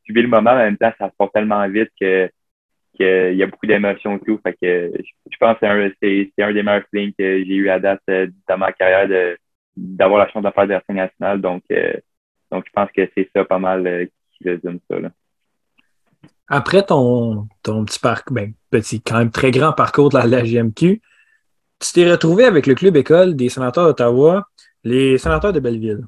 tu 0.05 0.13
vis 0.13 0.23
le 0.23 0.29
moment, 0.29 0.51
en 0.51 0.57
même 0.57 0.77
temps, 0.77 0.93
ça 0.99 1.09
se 1.11 1.17
passe 1.17 1.33
tellement 1.33 1.69
vite 1.69 1.91
que, 2.01 2.31
qu'il 2.97 3.37
y 3.37 3.43
a 3.43 3.47
beaucoup 3.47 3.67
d'émotions 3.67 4.17
et 4.17 4.21
tout. 4.21 4.41
Que 4.45 4.53
je, 4.63 5.37
pense 5.39 5.59
que 5.59 5.95
c'est 6.01 6.43
un, 6.43 6.53
des 6.53 6.63
meilleurs 6.63 6.85
feelings 6.93 7.15
que 7.19 7.45
j'ai 7.45 7.55
eu 7.55 7.69
à 7.69 7.79
date 7.79 8.03
dans 8.49 8.59
ma 8.59 8.73
carrière 8.73 9.37
d'avoir 9.77 10.19
la 10.21 10.29
chance 10.31 10.43
de 10.43 10.51
faire 10.51 10.67
des 10.67 10.95
nationales. 10.95 11.41
Donc, 11.41 11.63
donc, 12.51 12.65
je 12.67 12.73
pense 12.73 12.91
que 12.97 13.09
c'est 13.15 13.29
ça 13.35 13.45
pas 13.45 13.59
mal 13.59 14.09
qui 14.33 14.49
résume 14.49 14.79
ça. 14.91 14.99
Là. 14.99 15.11
Après 16.49 16.83
ton, 16.83 17.47
ton 17.63 17.85
petit 17.85 17.99
parcours, 17.99 18.35
ben, 18.35 18.53
petit, 18.71 19.03
quand 19.03 19.19
même 19.19 19.31
très 19.31 19.51
grand 19.51 19.73
parcours 19.73 20.09
de 20.09 20.17
la, 20.19 20.43
GMQ, 20.43 21.01
tu 21.81 21.93
t'es 21.93 22.11
retrouvé 22.11 22.45
avec 22.45 22.67
le 22.67 22.75
club 22.75 22.97
école 22.97 23.37
des 23.37 23.51
sénateurs 23.51 23.85
d'Ottawa, 23.85 24.49
les 24.83 25.19
sénateurs 25.19 25.53
de 25.53 25.61
Belleville. 25.61 26.07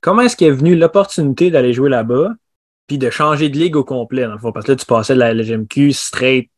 Comment 0.00 0.22
est-ce 0.22 0.36
qu'est 0.36 0.50
venue 0.50 0.76
l'opportunité 0.76 1.50
d'aller 1.50 1.72
jouer 1.72 1.88
là-bas, 1.88 2.34
puis 2.88 2.98
de 2.98 3.10
changer 3.10 3.50
de 3.50 3.56
ligue 3.56 3.76
au 3.76 3.84
complet, 3.84 4.24
dans 4.24 4.32
le 4.32 4.38
fond? 4.38 4.50
Parce 4.50 4.66
que 4.66 4.72
là, 4.72 4.76
tu 4.76 4.86
passais 4.86 5.14
de 5.14 5.20
la 5.20 5.34
LGMQ 5.34 5.92
straight 5.92 6.50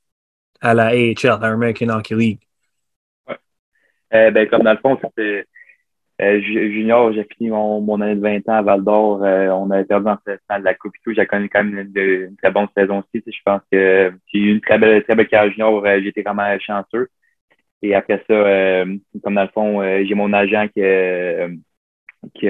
à 0.60 0.74
la 0.74 0.86
AHL, 0.86 1.16
la 1.24 1.48
American 1.48 1.88
Hockey 1.88 2.14
League. 2.14 2.40
Ouais. 3.28 3.36
Euh, 4.14 4.30
ben, 4.30 4.48
comme 4.48 4.62
dans 4.62 4.72
le 4.72 4.78
fond, 4.78 4.98
c'était 5.02 5.44
euh, 6.20 6.40
junior, 6.40 7.12
j'ai 7.12 7.26
fini 7.36 7.48
mon, 7.50 8.00
année 8.00 8.14
de 8.14 8.20
20 8.20 8.48
ans 8.48 8.58
à 8.58 8.62
Val 8.62 8.84
d'Or. 8.84 9.24
Euh, 9.24 9.48
on 9.48 9.70
avait 9.70 9.84
perdu 9.84 10.08
en 10.08 10.16
de 10.58 10.64
la 10.64 10.74
Coupe 10.74 10.94
et 10.96 11.00
tout. 11.02 11.14
J'ai 11.14 11.26
connu 11.26 11.48
quand 11.48 11.64
même 11.64 11.90
une, 11.96 12.36
très 12.36 12.50
bonne 12.50 12.68
saison 12.76 12.98
aussi. 12.98 13.24
Je 13.26 13.42
pense 13.44 13.62
que 13.72 14.12
j'ai 14.32 14.38
eu 14.38 14.52
une 14.52 14.60
très 14.60 14.78
belle, 14.78 15.02
très 15.04 15.14
belle 15.14 15.28
carrière 15.28 15.50
junior. 15.52 15.84
Euh, 15.84 16.00
J'étais 16.02 16.22
vraiment 16.22 16.58
chanceux. 16.58 17.08
Et 17.82 17.94
après 17.94 18.22
ça, 18.28 18.84
comme 19.22 19.34
dans 19.34 19.42
le 19.42 19.48
fond, 19.48 19.82
j'ai 20.04 20.14
mon 20.14 20.34
agent 20.34 20.68
qui, 20.68 20.82
qui, 22.34 22.46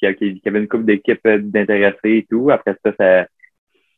qui, 0.00 0.42
avait 0.46 0.60
une 0.60 0.68
coupe 0.68 0.84
d'équipe 0.84 1.26
d'intéressés 1.26 2.18
et 2.18 2.26
tout. 2.28 2.50
Après 2.50 2.76
ça, 2.84 2.92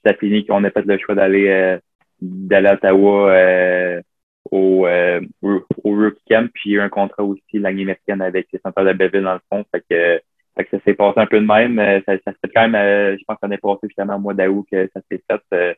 ça, 0.04 0.14
finit 0.14 0.44
qu'on 0.46 0.64
a 0.64 0.70
fait 0.70 0.84
le 0.84 0.98
choix 0.98 1.14
d'aller 1.14 1.78
d'aller 2.20 2.68
à 2.68 2.74
Ottawa 2.74 4.02
au, 4.50 4.86
euh, 4.86 5.20
au, 5.40 5.60
Rookie 5.84 6.22
Camp, 6.28 6.50
puis 6.52 6.70
il 6.70 6.72
y 6.72 6.78
a 6.78 6.82
eu 6.82 6.84
un 6.84 6.88
contrat 6.88 7.24
aussi 7.24 7.58
l'année 7.58 7.82
américaine 7.82 8.20
avec 8.20 8.48
les 8.52 8.58
centres 8.58 8.84
de 8.84 8.92
Belleville 8.92 9.22
dans 9.22 9.34
le 9.34 9.40
fond. 9.50 9.64
Fait 9.72 10.22
fait 10.54 10.68
ça 10.70 10.78
s'est 10.84 10.94
passé 10.94 11.18
un 11.18 11.26
peu 11.26 11.40
de 11.40 11.46
même. 11.46 11.78
Euh, 11.78 12.00
ça, 12.06 12.14
ça 12.24 12.32
fait 12.32 12.52
quand 12.54 12.68
même, 12.68 12.74
euh, 12.74 13.16
je 13.18 13.24
pense 13.24 13.38
qu'on 13.40 13.50
est 13.50 13.58
passé 13.58 13.80
justement 13.84 14.16
au 14.16 14.18
mois 14.18 14.34
d'août 14.34 14.66
que 14.70 14.90
ça 14.92 15.00
s'est 15.10 15.22
fait. 15.28 15.42
Euh, 15.54 15.74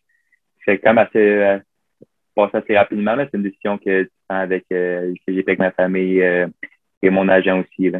c'est 0.64 0.78
quand 0.78 0.94
même 0.94 1.06
assez 1.06 1.60
passé 2.34 2.56
assez 2.56 2.76
rapidement, 2.76 3.16
mais 3.16 3.28
c'est 3.30 3.36
une 3.36 3.44
décision 3.44 3.78
que 3.78 4.04
tu 4.04 4.10
prends 4.28 4.38
avec 4.38 4.64
j'ai 4.70 5.14
avec 5.28 5.58
ma 5.58 5.70
famille 5.70 6.20
et 6.20 7.10
mon 7.10 7.28
agent 7.28 7.60
aussi. 7.60 7.92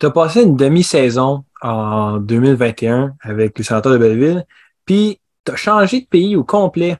Tu 0.00 0.06
as 0.06 0.10
passé 0.10 0.44
une 0.44 0.56
demi-saison 0.56 1.44
en 1.60 2.16
2021 2.20 3.16
avec 3.20 3.58
les 3.58 3.64
sénateurs 3.64 3.92
de 3.92 3.98
Belleville, 3.98 4.44
puis 4.86 5.20
tu 5.44 5.52
as 5.52 5.56
changé 5.56 6.00
de 6.00 6.06
pays 6.06 6.36
au 6.36 6.42
complet 6.42 6.96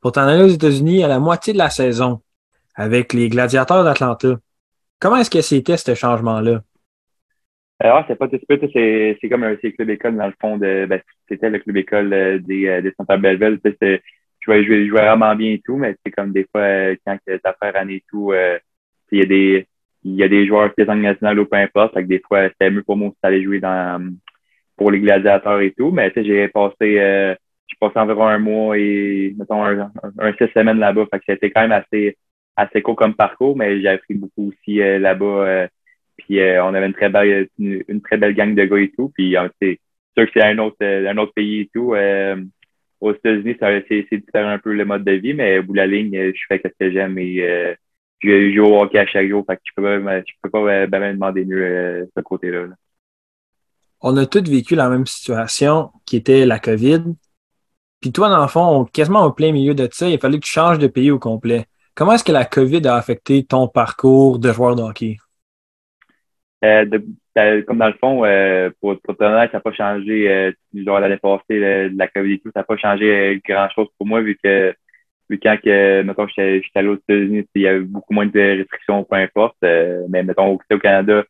pour 0.00 0.12
t'en 0.12 0.28
aller 0.28 0.44
aux 0.44 0.54
États-Unis 0.54 1.02
à 1.02 1.08
la 1.08 1.18
moitié 1.18 1.52
de 1.52 1.58
la 1.58 1.68
saison 1.68 2.20
avec 2.76 3.12
les 3.12 3.28
Gladiateurs 3.28 3.82
d'Atlanta. 3.82 4.36
Comment 5.00 5.16
est-ce 5.16 5.30
que 5.30 5.40
c'était 5.40 5.76
ce 5.76 5.96
changement-là? 5.96 6.62
Alors, 7.80 8.04
c'est 8.06 8.14
pas 8.14 8.28
tout 8.28 8.38
c'est, 8.72 9.18
c'est 9.20 9.28
comme 9.28 9.42
un 9.42 9.56
club 9.56 9.90
école 9.90 10.16
dans 10.16 10.28
le 10.28 10.34
fond 10.40 10.56
de 10.58 10.86
ben, 10.88 11.00
c'était 11.28 11.50
le 11.50 11.58
club 11.58 11.76
école 11.78 12.12
euh, 12.12 12.38
des, 12.38 12.68
euh, 12.68 12.82
des 12.82 12.92
Centres 12.96 13.16
Belleville. 13.16 13.58
Je 13.64 13.98
jouais, 14.40 14.62
je 14.62 14.86
jouais 14.86 14.88
vraiment 14.88 15.34
bien 15.34 15.54
et 15.54 15.62
tout, 15.64 15.76
mais 15.76 15.96
c'est 16.06 16.12
comme 16.12 16.30
des 16.32 16.46
fois 16.52 16.60
euh, 16.60 16.96
quand 17.04 17.18
tu 17.26 17.32
as 17.42 17.78
année 17.80 17.94
et 17.94 18.04
tout, 18.08 18.32
il 19.10 19.18
y 19.18 19.22
a 19.22 19.26
des 19.26 19.66
il 20.04 20.14
y 20.14 20.22
a 20.22 20.28
des 20.28 20.46
joueurs 20.46 20.74
qui 20.74 20.84
sont 20.84 20.94
nationaux 20.94 21.42
ou 21.42 21.46
peu 21.46 21.56
importe. 21.56 21.94
Fait 21.94 22.02
que 22.02 22.08
des 22.08 22.20
fois, 22.20 22.48
c'était 22.48 22.70
mieux 22.70 22.82
pour 22.82 22.96
moi 22.96 23.12
d'aller 23.22 23.42
jouer 23.42 23.60
dans 23.60 24.12
pour 24.76 24.90
les 24.90 25.00
gladiateurs 25.00 25.60
et 25.60 25.72
tout. 25.72 25.90
Mais 25.90 26.12
j'ai 26.16 26.48
passé 26.48 27.36
j'ai 27.72 27.76
passé 27.80 27.98
environ 27.98 28.26
un 28.26 28.38
mois 28.38 28.78
et, 28.78 29.34
mettons, 29.38 29.64
un, 29.64 29.90
un, 30.18 30.32
six 30.34 30.48
semaines 30.54 30.78
là-bas. 30.78 31.06
Fait 31.10 31.18
que 31.18 31.24
c'était 31.26 31.50
quand 31.50 31.62
même 31.62 31.72
assez, 31.72 32.16
assez 32.56 32.82
court 32.82 32.96
comme 32.96 33.14
parcours, 33.14 33.56
mais 33.56 33.80
j'ai 33.80 33.88
appris 33.88 34.14
beaucoup 34.14 34.48
aussi 34.48 34.80
euh, 34.80 34.98
là-bas. 34.98 35.46
Euh, 35.46 35.68
puis 36.16 36.40
euh, 36.40 36.64
on 36.64 36.74
avait 36.74 36.86
une 36.86 36.92
très 36.92 37.08
belle, 37.08 37.48
une, 37.58 38.02
très 38.02 38.18
belle 38.18 38.34
gang 38.34 38.54
de 38.54 38.64
gars 38.64 38.78
et 38.78 38.90
tout. 38.90 39.10
Puis 39.16 39.34
c'est 39.60 39.80
sûr 40.16 40.26
que 40.26 40.32
c'est 40.34 40.44
un 40.44 40.58
autre, 40.58 40.84
un 40.84 41.16
autre 41.16 41.32
pays 41.34 41.60
et 41.60 41.70
tout. 41.72 41.94
aux 43.00 43.12
États-Unis, 43.12 43.56
c'est 43.60 44.18
différent 44.18 44.50
un 44.50 44.58
peu 44.58 44.72
le 44.72 44.84
mode 44.84 45.04
de 45.04 45.12
vie, 45.12 45.34
mais 45.34 45.58
au 45.58 45.62
bout 45.62 45.72
de 45.72 45.78
la 45.78 45.86
ligne, 45.86 46.32
je 46.34 46.42
fais 46.48 46.60
ce 46.62 46.68
que 46.78 46.92
j'aime 46.92 47.18
et 47.18 47.74
je 48.22 48.54
joue 48.54 48.64
au 48.64 48.82
hockey 48.82 48.98
à 48.98 49.06
chaque 49.06 49.28
jour. 49.28 49.44
Fait 49.46 49.56
que 49.56 49.62
je 49.64 49.72
peux 49.74 49.82
pas, 49.82 50.18
je 50.20 50.32
peux 50.42 50.50
pas 50.50 50.86
ben, 50.86 51.14
demander 51.14 51.44
mieux 51.44 52.08
ce 52.16 52.22
côté-là. 52.22 52.66
On 54.00 54.16
a 54.16 54.26
tous 54.26 54.48
vécu 54.50 54.74
la 54.74 54.88
même 54.88 55.06
situation 55.06 55.90
qui 56.06 56.16
était 56.16 56.44
la 56.44 56.58
COVID. 56.58 57.04
Puis 58.00 58.12
toi, 58.12 58.28
dans 58.28 58.42
le 58.42 58.48
fond, 58.48 58.84
quasiment 58.84 59.24
au 59.24 59.32
plein 59.32 59.52
milieu 59.52 59.74
de 59.74 59.88
ça, 59.92 60.08
il 60.08 60.14
a 60.14 60.18
fallu 60.18 60.40
que 60.40 60.44
tu 60.44 60.50
changes 60.50 60.78
de 60.78 60.88
pays 60.88 61.10
au 61.10 61.20
complet. 61.20 61.66
Comment 61.94 62.14
est-ce 62.14 62.24
que 62.24 62.32
la 62.32 62.44
COVID 62.44 62.86
a 62.86 62.96
affecté 62.96 63.44
ton 63.44 63.68
parcours 63.68 64.38
de 64.38 64.52
joueur 64.52 64.74
de 64.74 64.82
hockey? 64.82 65.18
Euh, 66.64 66.84
euh, 67.38 67.62
comme 67.62 67.78
dans 67.78 67.88
le 67.88 67.94
fond, 67.94 68.24
euh, 68.24 68.70
pour, 68.80 69.00
pour 69.00 69.16
ton 69.16 69.24
ça 69.24 69.48
n'a 69.52 69.60
pas 69.60 69.72
changé 69.72 70.30
euh, 70.30 70.52
genre 70.74 71.00
l'année 71.00 71.16
passée, 71.16 71.58
de 71.58 71.96
la 71.96 72.08
COVID 72.08 72.34
et 72.34 72.38
tout, 72.40 72.50
ça 72.52 72.60
n'a 72.60 72.64
pas 72.64 72.76
changé 72.76 73.40
grand-chose 73.46 73.88
pour 73.96 74.06
moi 74.06 74.20
vu 74.20 74.38
que 74.42 74.74
vu 75.30 75.38
quand 75.42 75.56
que, 75.62 76.02
mettons, 76.02 76.26
j'étais 76.28 76.62
allé 76.74 76.88
aux 76.88 76.96
États-Unis, 76.96 77.46
il 77.54 77.62
y 77.62 77.68
avait 77.68 77.80
beaucoup 77.80 78.14
moins 78.14 78.26
de 78.26 78.58
restrictions, 78.58 79.04
peu 79.04 79.16
importe. 79.16 79.56
mais 79.62 80.22
mettons, 80.22 80.58
au, 80.70 80.78
Canada, 80.78 81.24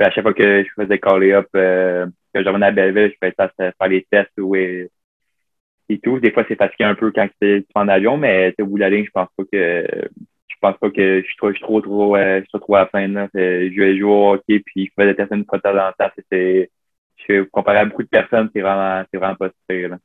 à 0.00 0.10
chaque 0.10 0.22
fois 0.22 0.34
que 0.34 0.64
je 0.64 0.82
faisais 0.82 0.98
call 0.98 1.32
up, 1.32 1.46
que 1.52 2.42
je 2.42 2.48
revenais 2.48 2.66
à 2.66 2.70
Belleville, 2.72 3.12
je 3.12 3.28
faisais 3.28 3.50
faire 3.58 3.88
les 3.88 4.06
tests 4.10 4.38
ou 4.38 4.54
et 4.56 5.98
tout. 6.02 6.20
Des 6.20 6.30
fois, 6.32 6.44
c'est 6.48 6.56
fatigué 6.56 6.84
un 6.84 6.94
peu 6.94 7.10
quand 7.12 7.28
tu 7.40 7.64
en 7.74 7.88
avion, 7.88 8.16
mais 8.16 8.54
au 8.60 8.66
bout 8.66 8.76
de 8.76 8.80
la 8.80 8.90
ligne, 8.90 9.04
je 9.06 9.10
pense 9.10 9.28
pas 9.36 9.44
que 9.50 9.86
je 10.48 10.56
pense 10.60 10.78
pas 10.78 10.90
que 10.90 11.20
je 11.20 11.24
suis 11.24 11.36
trop, 11.36 11.50
je 11.50 11.54
suis 11.54 11.62
trop, 11.62 11.80
trop, 11.80 12.16
euh, 12.16 12.40
je 12.40 12.48
suis 12.48 12.58
trop 12.58 12.74
à 12.74 12.80
la 12.80 12.86
fin. 12.86 13.06
Là. 13.06 13.28
Je 13.34 13.80
vais 13.80 13.96
jouer 13.96 14.10
au 14.10 14.32
hockey, 14.32 14.60
puis 14.60 14.86
je 14.86 14.90
fais 14.96 15.06
des 15.06 15.14
personnes 15.14 15.40
une 15.40 15.44
fois 15.44 15.58
de 15.58 15.62
temps 15.62 15.76
en 15.76 15.92
temps. 15.92 16.10
C'est, 16.30 16.70
comparé 17.52 17.78
à 17.78 17.84
beaucoup 17.84 18.02
de 18.02 18.08
personnes, 18.08 18.50
c'est 18.54 18.60
vraiment, 18.60 19.04
c'est 19.12 19.18
vraiment 19.18 19.36
pas 19.36 19.50
super. 19.50 19.98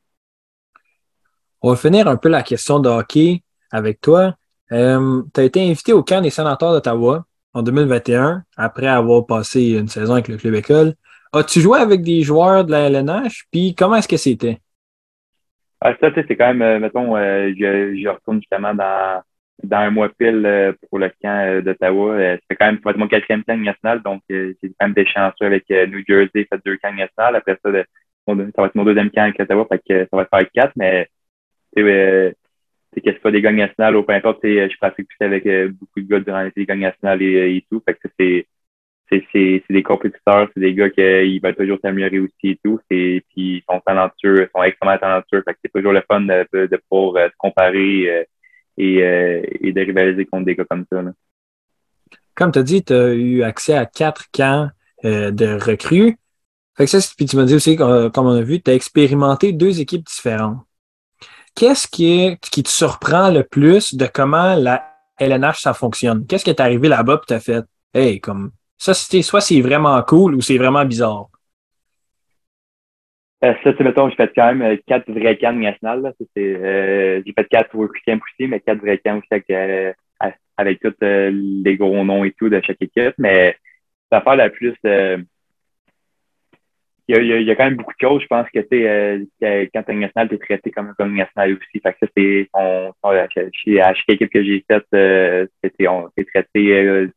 On 1.65 1.69
va 1.69 1.75
finir 1.77 2.09
un 2.09 2.17
peu 2.17 2.27
la 2.27 2.43
question 2.43 2.81
de 2.81 2.89
hockey 2.89 3.41
avec 3.71 4.01
toi. 4.01 4.35
Euh, 4.73 5.21
tu 5.33 5.39
as 5.39 5.43
été 5.45 5.61
invité 5.61 5.93
au 5.93 6.03
camp 6.03 6.19
des 6.19 6.29
sénateurs 6.29 6.73
d'Ottawa 6.73 7.23
en 7.53 7.63
2021, 7.63 8.43
après 8.57 8.87
avoir 8.87 9.25
passé 9.25 9.77
une 9.79 9.87
saison 9.87 10.13
avec 10.13 10.27
le 10.27 10.35
club 10.35 10.55
école. 10.55 10.93
As-tu 11.31 11.61
joué 11.61 11.79
avec 11.79 12.01
des 12.01 12.21
joueurs 12.21 12.65
de 12.65 12.71
la 12.71 12.89
LNH? 12.89 13.45
Puis 13.49 13.75
comment 13.75 13.95
est-ce 13.95 14.09
que 14.09 14.17
c'était? 14.17 14.57
Ah, 15.79 15.95
ça, 16.01 16.09
c'est 16.13 16.35
quand 16.35 16.53
même, 16.53 16.61
euh, 16.61 16.79
mettons, 16.79 17.15
euh, 17.15 17.53
je, 17.57 18.09
retourne 18.09 18.39
justement 18.39 18.73
dans, 18.73 19.21
dans 19.63 19.77
un 19.77 19.89
mois 19.89 20.09
pile 20.09 20.75
pour 20.89 20.99
le 20.99 21.09
camp 21.21 21.63
d'Ottawa. 21.63 22.37
c'est 22.49 22.57
quand 22.57 22.65
même 22.65 22.79
être 22.85 22.97
mon 22.97 23.07
quatrième 23.07 23.45
camp 23.45 23.57
national, 23.57 24.01
donc 24.01 24.21
j'ai 24.29 24.57
quand 24.61 24.87
même 24.87 24.93
des 24.93 25.05
chanceux 25.05 25.45
avec 25.45 25.69
New 25.69 26.03
Jersey, 26.05 26.45
fait 26.45 26.61
deux 26.65 26.75
camps 26.75 26.91
nationaux. 26.91 27.37
Après 27.37 27.57
ça, 27.63 27.71
ça 27.71 28.31
va 28.33 28.65
être 28.65 28.75
mon 28.75 28.83
deuxième 28.83 29.11
camp 29.11 29.21
avec 29.21 29.39
Ottawa, 29.39 29.65
fait 29.71 29.81
que 29.87 30.07
ça 30.11 30.17
va 30.17 30.25
faire 30.25 30.51
quatre, 30.53 30.73
mais 30.75 31.07
c'est 31.75 33.01
que 33.01 33.11
c'est 33.11 33.21
pas 33.21 33.31
des 33.31 33.41
gangs 33.41 33.55
nationales 33.55 33.95
ou 33.95 34.03
peu 34.03 34.13
importe, 34.13 34.39
je 34.43 34.77
pratique 34.77 35.07
plus 35.07 35.25
avec 35.25 35.43
beaucoup 35.79 35.99
de 36.01 36.07
gars 36.07 36.19
durant 36.19 36.49
les 36.55 36.65
gangs 36.65 36.79
nationales 36.79 37.21
et, 37.21 37.57
et 37.57 37.65
tout. 37.69 37.81
Fait 37.85 37.95
que 37.95 38.07
c'est 38.19 38.47
c'est 39.31 39.63
des 39.69 39.83
compétiteurs, 39.83 40.49
c'est 40.53 40.59
des 40.59 40.73
gars 40.73 40.89
qui 40.89 41.01
ils 41.01 41.39
veulent 41.41 41.55
toujours 41.55 41.77
s'améliorer 41.81 42.19
aussi 42.19 42.49
et 42.49 42.59
tout. 42.63 42.79
Puis 42.89 43.23
ils 43.35 43.63
sont 43.69 43.81
talentueux, 43.85 44.49
sont 44.55 44.63
extrêmement 44.63 44.97
talentueux. 44.97 45.43
Fait 45.45 45.53
que 45.53 45.59
c'est 45.63 45.71
toujours 45.73 45.93
le 45.93 46.03
fun 46.09 46.21
de, 46.21 46.81
pouvoir 46.89 47.23
euh, 47.23 47.27
se 47.29 47.35
comparer 47.37 48.09
euh, 48.09 48.23
et, 48.77 49.03
euh, 49.03 49.41
et 49.61 49.71
de 49.71 49.81
rivaliser 49.81 50.25
contre 50.25 50.45
des 50.45 50.55
gars 50.55 50.65
comme 50.65 50.85
ça. 50.91 51.03
Comme 52.35 52.51
tu 52.51 52.59
as 52.59 52.63
dit, 52.63 52.83
tu 52.83 52.93
as 52.93 53.13
eu 53.13 53.43
accès 53.43 53.75
à 53.75 53.85
quatre 53.85 54.25
camps 54.31 54.69
de 55.03 55.59
recrues. 55.59 56.15
Fait 56.75 56.85
que 56.85 56.89
ça, 56.89 56.97
puis 57.15 57.25
tu 57.25 57.35
m'as 57.35 57.43
dit 57.43 57.55
aussi, 57.55 57.75
comme 57.75 58.11
on 58.15 58.35
a 58.35 58.41
vu, 58.41 58.61
tu 58.61 58.71
as 58.71 58.73
expérimenté 58.73 59.51
deux 59.51 59.81
équipes 59.81 60.05
différentes. 60.05 60.59
Qu'est-ce 61.55 61.87
qui, 61.87 62.37
te 62.39 62.69
surprend 62.69 63.29
le 63.29 63.43
plus 63.43 63.93
de 63.95 64.07
comment 64.07 64.55
la 64.55 64.83
LNH 65.19 65.61
ça 65.61 65.73
fonctionne? 65.73 66.25
Qu'est-ce 66.25 66.43
qui 66.43 66.49
est 66.49 66.59
arrivé 66.59 66.87
là-bas 66.87 67.21
et 67.21 67.25
tu 67.27 67.33
as 67.33 67.39
fait? 67.39 67.63
Hey, 67.93 68.19
comme 68.19 68.51
ça, 68.77 68.93
soit 68.93 69.41
c'est 69.41 69.61
vraiment 69.61 70.01
cool 70.01 70.35
ou 70.35 70.41
c'est 70.41 70.57
vraiment 70.57 70.83
bizarre? 70.83 71.27
Euh, 73.43 73.53
ça, 73.63 73.71
c'est 73.77 73.83
mettons, 73.83 74.09
j'ai 74.09 74.15
fait 74.15 74.31
quand 74.35 74.53
même 74.53 74.61
euh, 74.61 74.77
quatre 74.87 75.11
vrais 75.11 75.37
camps 75.37 75.53
nationales. 75.53 76.13
Euh, 76.37 77.21
j'ai 77.25 77.33
fait 77.33 77.47
quatre 77.49 77.75
work 77.75 77.93
camps 78.05 78.17
aussi, 78.17 78.47
mais 78.47 78.61
quatre 78.61 78.79
vrais 78.79 78.97
camps 78.97 79.17
aussi 79.17 79.27
avec, 80.57 80.85
euh, 80.85 80.91
tous 80.91 80.95
les 81.01 81.75
gros 81.75 82.03
noms 82.03 82.23
et 82.23 82.31
tout 82.31 82.49
de 82.49 82.61
chaque 82.65 82.81
équipe. 82.81 83.13
Mais 83.17 83.57
l'affaire 84.11 84.37
la 84.37 84.49
plus 84.49 84.75
il 87.07 87.15
y, 87.15 87.33
a, 87.33 87.39
il 87.39 87.47
y, 87.47 87.51
a, 87.51 87.55
quand 87.55 87.65
même 87.65 87.75
beaucoup 87.75 87.93
de 87.93 88.07
choses. 88.07 88.21
Je 88.21 88.27
pense 88.27 88.47
que 88.49 88.59
tu 88.59 88.87
euh, 88.87 89.65
quand 89.73 89.83
t'es 89.83 89.93
national, 89.93 90.29
t'es 90.29 90.37
traité 90.37 90.71
comme 90.71 90.93
un 90.97 91.05
national 91.07 91.53
aussi. 91.53 91.81
Fait 91.81 91.93
que 91.93 91.97
ça, 92.01 92.07
c'est 92.15 92.49
on, 92.53 92.93
à 93.03 93.93
chaque 93.93 94.09
équipe 94.09 94.29
que 94.29 94.43
j'ai 94.43 94.63
faite, 94.67 94.85
c'était 95.61 95.87
on 95.87 96.09
s'est 96.17 96.25
traité 96.25 97.09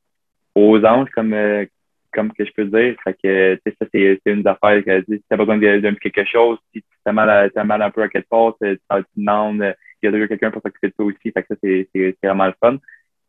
aux 0.56 0.84
anges, 0.84 1.10
comme, 1.10 1.34
euh, 1.34 1.66
comme 2.12 2.32
que 2.32 2.44
je 2.44 2.52
peux 2.52 2.64
dire. 2.64 2.96
Fait 3.04 3.16
que, 3.22 3.60
ça, 3.64 3.86
c'est, 3.92 4.20
c'est 4.24 4.32
une 4.32 4.46
affaire 4.48 4.82
que 4.82 5.02
si 5.02 5.18
tu 5.18 5.24
as 5.30 5.36
besoin 5.36 5.58
de, 5.58 5.78
de, 5.78 5.90
quelque 5.90 6.24
chose, 6.24 6.58
si 6.74 6.80
tu 6.80 6.88
as 7.04 7.12
mal, 7.12 7.52
mal 7.54 7.82
un 7.82 7.90
peu 7.90 8.02
à 8.02 8.08
quelque 8.08 8.28
part, 8.28 8.54
tu, 8.60 8.76
tu 8.76 9.04
demandes, 9.16 9.74
y 10.02 10.06
a 10.06 10.10
déjà 10.10 10.26
quelqu'un 10.28 10.50
pour 10.50 10.62
s'occuper 10.62 10.88
de 10.88 10.92
toi 10.94 11.06
aussi. 11.06 11.30
Fait 11.30 11.42
que 11.42 11.48
ça, 11.50 11.54
c'est 11.62 12.16
vraiment 12.22 12.46
le 12.46 12.54
fun. 12.60 12.78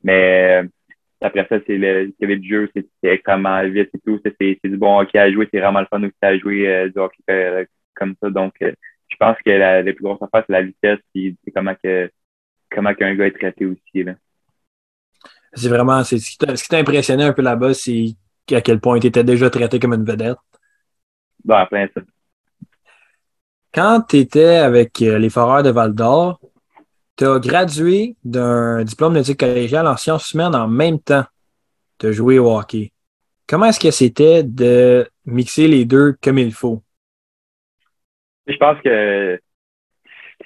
Mais 0.04 0.64
euh, 0.64 0.68
après 1.22 1.48
ça, 1.50 1.58
c'est 1.66 1.78
le, 1.78 2.44
jeu, 2.44 2.70
c'est 2.76 2.86
extrêmement 3.04 3.64
vite 3.68 3.90
et 3.94 4.00
tout. 4.06 4.20
C'est 4.24 4.60
du 4.64 4.78
bon 4.78 5.00
hockey 5.00 5.18
à 5.18 5.32
jouer. 5.32 5.48
C'est 5.52 5.60
vraiment 5.60 5.82
le 5.82 5.88
fun 5.88 6.04
aussi 6.04 6.14
à 6.22 6.38
jouer 6.38 6.68
euh, 6.68 6.90
du 6.90 7.00
hockey 7.00 7.18
euh, 7.30 7.66
comme 7.96 8.16
ça. 8.22 8.30
Donc, 8.30 8.54
je 8.62 9.16
pense 9.20 9.38
que 9.44 9.50
la, 9.50 9.84
plus 9.84 10.04
grosse 10.04 10.22
affaire, 10.22 10.44
c'est 10.48 10.54
la 10.54 10.62
vitesse 10.62 11.00
et 11.16 11.36
comment 11.54 11.76
que 11.84 12.10
comment 12.70 12.94
qu'un 12.94 13.16
gars 13.16 13.28
est 13.28 13.32
traité 13.32 13.66
aussi. 13.66 14.06
C'est 15.54 15.70
vraiment, 15.70 16.04
ce 16.04 16.16
qui 16.16 16.38
t'a 16.68 16.78
impressionné 16.78 17.24
un 17.24 17.34
peu 17.34 17.42
là-bas, 17.42 17.74
c'est 17.74 18.16
à 18.52 18.62
quel 18.62 18.80
point 18.80 19.00
tu 19.00 19.08
étais 19.08 19.24
déjà 19.24 19.50
traité 19.50 19.80
comme 19.80 19.94
une 19.94 20.06
vedette. 20.06 20.38
Bon, 21.44 21.66
plein 21.68 21.88
ça. 21.94 22.02
Quand 23.74 24.02
tu 24.02 24.18
étais 24.18 24.58
avec 24.58 25.02
euh, 25.02 25.18
les 25.18 25.30
Foreurs 25.30 25.64
de 25.64 25.70
Val 25.70 25.94
d'Or, 25.94 26.40
tu 27.18 27.26
as 27.26 27.40
gradué 27.40 28.16
d'un 28.24 28.84
diplôme 28.84 29.14
d'études 29.14 29.38
collégiales 29.38 29.88
en 29.88 29.98
sciences 29.98 30.34
humaines 30.34 30.56
en 30.56 30.68
même 30.68 31.00
temps 31.00 31.26
de 32.00 32.12
jouer 32.12 32.40
au 32.40 32.56
hockey. 32.56 32.92
Comment 33.48 33.66
est-ce 33.68 33.80
que 33.80 33.92
c'était 33.92 34.44
de 34.44 35.08
mixer 35.26 35.68
les 35.68 35.86
deux 35.86 36.16
comme 36.22 36.38
il 36.38 36.54
faut? 36.54 36.82
Je 38.46 38.58
pense 38.58 38.80
que 38.82 39.40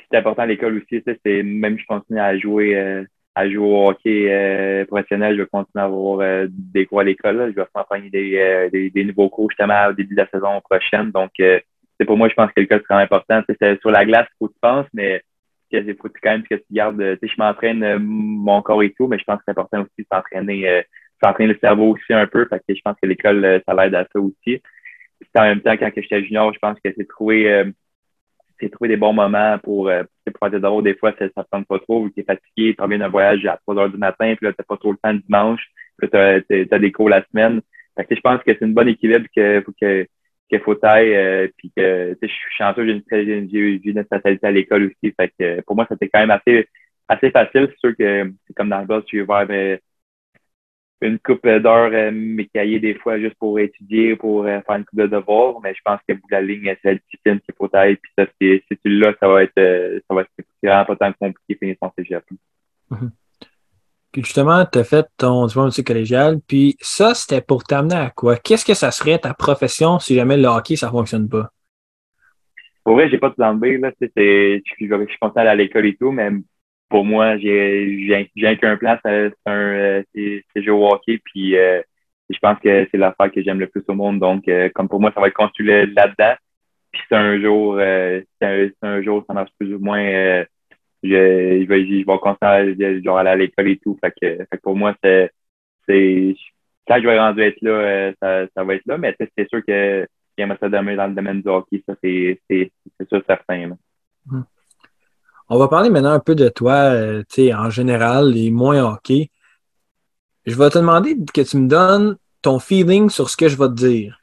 c'est 0.10 0.18
important 0.18 0.44
à 0.44 0.46
l'école 0.48 0.78
aussi. 0.78 1.04
C'est 1.06 1.44
même 1.44 1.78
je 1.78 1.86
continue 1.86 2.20
à 2.20 2.38
jouer 2.38 2.76
euh, 2.76 3.04
à 3.36 3.50
jouer 3.50 3.66
au 3.66 3.90
hockey 3.90 4.28
euh, 4.30 4.86
professionnel, 4.86 5.38
je 5.38 5.42
vais 5.42 5.48
continuer 5.48 5.82
à 5.82 5.86
avoir 5.86 6.20
euh, 6.20 6.48
des 6.50 6.86
cours 6.86 7.00
à 7.00 7.04
l'école. 7.04 7.54
Je 7.56 7.62
vais 7.62 8.40
euh, 8.40 8.70
des, 8.70 8.90
des, 8.90 9.06
nouveaux 9.06 9.30
cours 9.30 9.50
justement 9.50 9.88
au 9.88 9.94
début 9.94 10.16
de 10.16 10.22
la 10.22 10.28
saison 10.28 10.60
prochaine. 10.62 11.12
Donc, 11.12 11.32
c'est 11.38 12.06
pour 12.06 12.18
moi, 12.18 12.28
je 12.30 12.34
pense 12.34 12.52
que 12.52 12.60
l'école, 12.60 12.80
c'est 12.80 12.94
vraiment 12.94 13.06
important. 13.06 13.42
C'est 13.48 13.80
sur 13.80 13.92
la 13.92 14.06
glace, 14.06 14.28
il 14.32 14.36
faut 14.40 14.48
que 14.48 14.54
tu 14.54 14.60
penses, 14.60 14.88
mais 14.94 15.24
il 15.72 15.96
faut 15.96 16.10
quand 16.22 16.32
même 16.32 16.44
que 16.44 16.56
tu 16.56 16.66
gardes. 16.72 17.02
Je 17.22 17.36
m'entraîne 17.38 17.98
mon 18.00 18.62
corps 18.62 18.84
et 18.84 18.94
tout, 18.94 19.08
mais 19.08 19.20
je 19.20 19.24
pense 19.24 19.38
que 19.38 19.44
c'est 19.46 19.52
important 19.52 19.82
aussi 19.82 19.90
de 20.00 20.06
s'entraîner 20.12 20.84
s'entraîner 21.24 21.54
le 21.54 21.60
cerveau 21.60 21.92
aussi 21.92 22.14
un 22.14 22.28
peu. 22.28 22.48
Parce 22.48 22.64
que 22.68 22.76
je 22.76 22.82
pense 22.84 22.96
que 23.02 23.08
l'école, 23.08 23.62
ça 23.68 23.74
l'aide 23.74 23.96
à 23.96 24.08
ça 24.12 24.20
aussi. 24.20 24.62
en 25.36 25.44
même 25.44 25.62
temps, 25.62 25.78
quand 25.78 25.92
j'étais 25.96 26.24
junior, 26.24 26.54
je 26.54 26.60
pense 26.60 26.78
que 26.84 26.92
c'est 26.96 27.08
trouver 27.08 27.64
des 28.90 28.98
bons 28.98 29.14
moments 29.14 29.58
pour, 29.60 29.90
euh, 29.90 30.04
pour 30.26 30.50
faire 30.50 30.60
des. 30.60 30.92
Des 30.92 30.98
fois, 30.98 31.14
ça 31.18 31.26
ne 31.26 31.44
tente 31.52 31.68
pas 31.68 31.80
trop, 31.80 32.08
tu 32.10 32.22
es 32.22 32.24
fatigué, 32.24 32.76
tu 32.76 32.82
reviens 32.82 33.00
d'un 33.00 33.10
voyage 33.10 33.46
à 33.46 33.58
3 33.58 33.78
heures 33.78 33.90
du 33.90 33.98
matin, 33.98 34.36
puis 34.36 34.48
là, 34.48 34.54
tu 34.54 34.64
pas 34.64 34.78
trop 34.78 34.92
le 34.92 34.98
temps 34.98 35.14
le 35.14 35.20
dimanche, 35.20 35.62
puis 35.98 36.10
tu 36.10 36.18
as, 36.18 36.80
des 36.80 36.92
cours 36.92 37.10
la 37.10 37.24
semaine. 37.32 37.62
Fait 37.98 38.06
que, 38.06 38.16
je 38.16 38.22
pense 38.22 38.42
que 38.44 38.54
c'est 38.54 38.66
une 38.66 38.74
bonne 38.74 38.88
équilibre 38.88 39.28
que, 39.36 39.64
que, 39.80 40.08
qu'il 40.52 40.64
faut 40.64 40.76
tailler, 40.76 41.16
euh, 41.16 41.48
puis 41.58 41.72
que 41.76 42.18
je 42.22 42.28
suis 42.28 42.56
chanceux, 42.58 42.86
j'ai 42.86 43.38
une, 43.38 43.82
une 43.84 44.04
spécialité 44.04 44.48
à 44.48 44.52
l'école 44.52 44.84
aussi. 44.84 45.14
Fait 45.16 45.32
que 45.40 45.62
pour 45.62 45.76
moi, 45.76 45.88
c'était 45.90 46.10
quand 46.10 46.20
même 46.20 46.32
assez, 46.32 46.68
assez 47.08 47.32
facile. 47.32 47.70
C'est 47.72 47.80
sûr 47.80 47.96
que 47.98 48.32
c'est 48.46 48.54
comme 48.54 48.70
dans 48.70 48.82
le 48.82 48.86
bas, 48.86 49.02
tu 49.06 49.20
veux 49.20 49.26
voir 49.26 49.46
ben, 49.46 49.80
une 51.02 51.20
coupe 51.20 51.48
d'heures 51.48 51.92
euh, 51.94 52.12
mes 52.12 52.46
cahiers 52.48 52.80
des 52.80 52.94
fois 52.94 53.20
juste 53.20 53.36
pour 53.36 53.60
étudier, 53.60 54.16
pour 54.16 54.46
euh, 54.46 54.62
faire 54.62 54.76
une 54.76 54.86
coupe 54.86 55.00
de 55.00 55.08
devoirs, 55.08 55.60
mais 55.62 55.74
je 55.74 55.82
pense 55.84 56.00
que 56.08 56.14
la 56.30 56.42
ligne, 56.42 56.76
c'est 56.82 56.94
la 56.94 56.96
discipline 56.96 57.40
qu'il 57.40 57.56
faut 57.58 57.68
tailler. 57.68 57.96
Puis 57.96 58.12
ça, 58.18 58.26
si 58.40 58.62
tu 58.70 58.90
l'as, 59.00 59.14
ça 59.20 59.28
va 59.28 59.44
être 59.44 59.58
euh, 59.58 60.00
ça 60.08 60.14
va 60.14 60.22
être 60.22 60.30
vraiment 60.62 60.86
pas 60.86 60.96
tant 60.96 61.14
compliqué 61.14 61.56
finir 61.56 61.76
son 61.82 61.92
cégep. 61.98 62.24
Mm-hmm. 62.92 63.10
Puis 64.12 64.24
justement, 64.24 64.66
tu 64.66 64.80
as 64.80 64.84
fait 64.84 65.06
ton 65.18 65.46
diplôme 65.46 65.70
de 65.70 65.82
collégial, 65.82 66.38
puis 66.48 66.76
ça, 66.82 67.14
c'était 67.14 67.42
pour 67.42 67.64
t'amener 67.64 67.96
à 67.96 68.10
quoi? 68.10 68.36
Qu'est-ce 68.36 68.66
que 68.66 68.74
ça 68.74 68.92
serait 68.92 69.20
ta 69.20 69.34
profession 69.34 70.00
si 70.00 70.16
jamais 70.16 70.38
le 70.38 70.48
hockey, 70.48 70.76
ça 70.76 70.90
fonctionne 70.90 71.30
pas? 71.30 71.50
Pour 72.84 72.96
vrai, 72.96 73.10
j'ai 73.10 73.20
pas 73.20 73.30
de 73.30 73.36
plan 73.36 73.54
B, 73.54 73.66
là. 73.80 73.92
Je 74.02 74.62
suis 74.66 74.90
content 75.22 75.36
d'aller 75.36 75.50
à 75.50 75.56
l'école 75.56 75.86
et 75.86 75.96
tout, 75.96 76.12
mais 76.12 76.30
pour 76.90 77.06
moi, 77.06 77.38
j'ai 77.38 78.30
qu'un 78.62 78.76
plan, 78.76 78.98
c'est 79.04 79.34
un 79.46 80.04
c'est 80.14 80.44
jouer 80.56 80.72
au 80.72 80.92
hockey. 80.92 81.20
Puis 81.24 81.58
euh, 81.58 81.82
je 82.30 82.38
pense 82.40 82.60
que 82.60 82.88
c'est 82.92 82.98
l'affaire 82.98 83.32
que 83.32 83.42
j'aime 83.42 83.60
le 83.60 83.68
plus 83.68 83.84
au 83.88 83.94
monde. 83.94 84.20
Donc, 84.20 84.48
euh, 84.48 84.70
comme 84.76 84.90
pour 84.90 85.00
moi, 85.00 85.12
ça 85.14 85.22
va 85.22 85.28
être 85.28 85.34
construit 85.34 85.68
là-dedans. 85.68 86.36
Puis 86.92 87.02
c'est 87.08 87.16
un 87.16 87.40
jour, 87.42 87.78
euh, 87.80 88.22
c'est 88.42 88.74
un, 88.82 89.02
jour, 89.02 89.24
ça 89.26 89.34
marche 89.34 89.52
plus 89.58 89.74
ou 89.74 89.80
moins. 89.80 90.44
Je, 91.04 91.10
je, 91.10 91.68
vais, 91.68 91.86
je 91.86 92.06
vais 92.06 92.20
continuer 92.20 93.02
genre, 93.04 93.18
aller 93.18 93.30
à 93.30 93.36
l'école 93.36 93.70
et 93.70 93.78
tout. 93.78 93.98
Fait 94.02 94.12
que, 94.12 94.38
fait 94.38 94.58
que 94.58 94.62
pour 94.62 94.76
moi, 94.76 94.96
c'est 95.04 95.32
c'est 95.88 96.36
quand 96.88 96.98
je 97.02 97.08
vais 97.08 97.20
rendu 97.20 97.42
être 97.42 97.62
là, 97.62 98.14
ça, 98.22 98.48
ça 98.56 98.64
va 98.64 98.76
être 98.76 98.86
là. 98.86 98.98
Mais 98.98 99.16
c'est 99.20 99.50
sûr 99.50 99.62
que 99.66 100.08
j'aimerais 100.38 100.58
ça 100.60 100.70
demain 100.70 100.96
dans 100.96 101.08
le 101.08 101.14
domaine 101.14 101.42
du 101.42 101.50
hockey. 101.50 101.84
Ça, 101.88 101.96
c'est 102.02 102.40
sûr 103.10 103.22
certain. 103.28 103.70
Là. 103.70 103.76
Hum. 104.32 104.46
On 105.50 105.58
va 105.58 105.68
parler 105.68 105.90
maintenant 105.90 106.14
un 106.14 106.20
peu 106.20 106.34
de 106.34 106.48
toi, 106.48 106.94
euh, 106.94 107.24
en 107.54 107.70
général, 107.70 108.38
et 108.38 108.52
moins 108.52 108.84
hockey. 108.84 109.30
Je 110.46 110.56
vais 110.56 110.70
te 110.70 110.80
demander 110.80 111.18
que 111.34 111.42
tu 111.42 111.58
me 111.58 111.68
donnes 111.68 112.16
ton 112.42 112.58
feeling 112.58 113.10
sur 113.10 113.30
ce 113.30 113.38
que 113.38 113.50
je 113.50 113.58
vais 113.58 113.68
te 113.68 113.74
dire. 113.74 114.18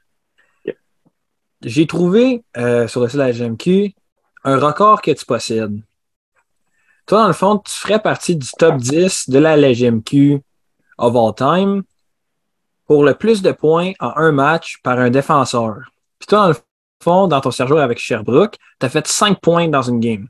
J'ai 1.62 1.86
trouvé 1.86 2.44
euh, 2.56 2.86
sur 2.86 3.00
le 3.00 3.08
site 3.08 3.18
de 3.18 3.24
la 3.24 3.32
GMQ 3.32 3.92
un 4.44 4.58
record 4.58 5.02
que 5.02 5.10
tu 5.10 5.26
possèdes. 5.26 5.82
Toi, 7.08 7.22
dans 7.22 7.26
le 7.26 7.32
fond, 7.32 7.58
tu 7.58 7.72
ferais 7.72 8.00
partie 8.00 8.36
du 8.36 8.48
top 8.58 8.76
10 8.76 9.30
de 9.30 9.38
la 9.38 9.56
LGMQ 9.56 10.40
of 10.98 11.16
all 11.16 11.34
time 11.34 11.82
pour 12.86 13.02
le 13.02 13.14
plus 13.14 13.42
de 13.42 13.50
points 13.50 13.92
en 13.98 14.12
un 14.16 14.32
match 14.32 14.78
par 14.82 14.98
un 14.98 15.10
défenseur. 15.10 15.90
Puis 16.18 16.26
toi, 16.26 16.38
dans 16.38 16.48
le 16.48 16.54
fond, 17.02 17.26
dans 17.26 17.40
ton 17.40 17.50
séjour 17.50 17.80
avec 17.80 17.98
Sherbrooke, 17.98 18.56
tu 18.78 18.86
as 18.86 18.88
fait 18.88 19.06
5 19.06 19.40
points 19.40 19.68
dans 19.68 19.82
une 19.82 20.00
game 20.00 20.28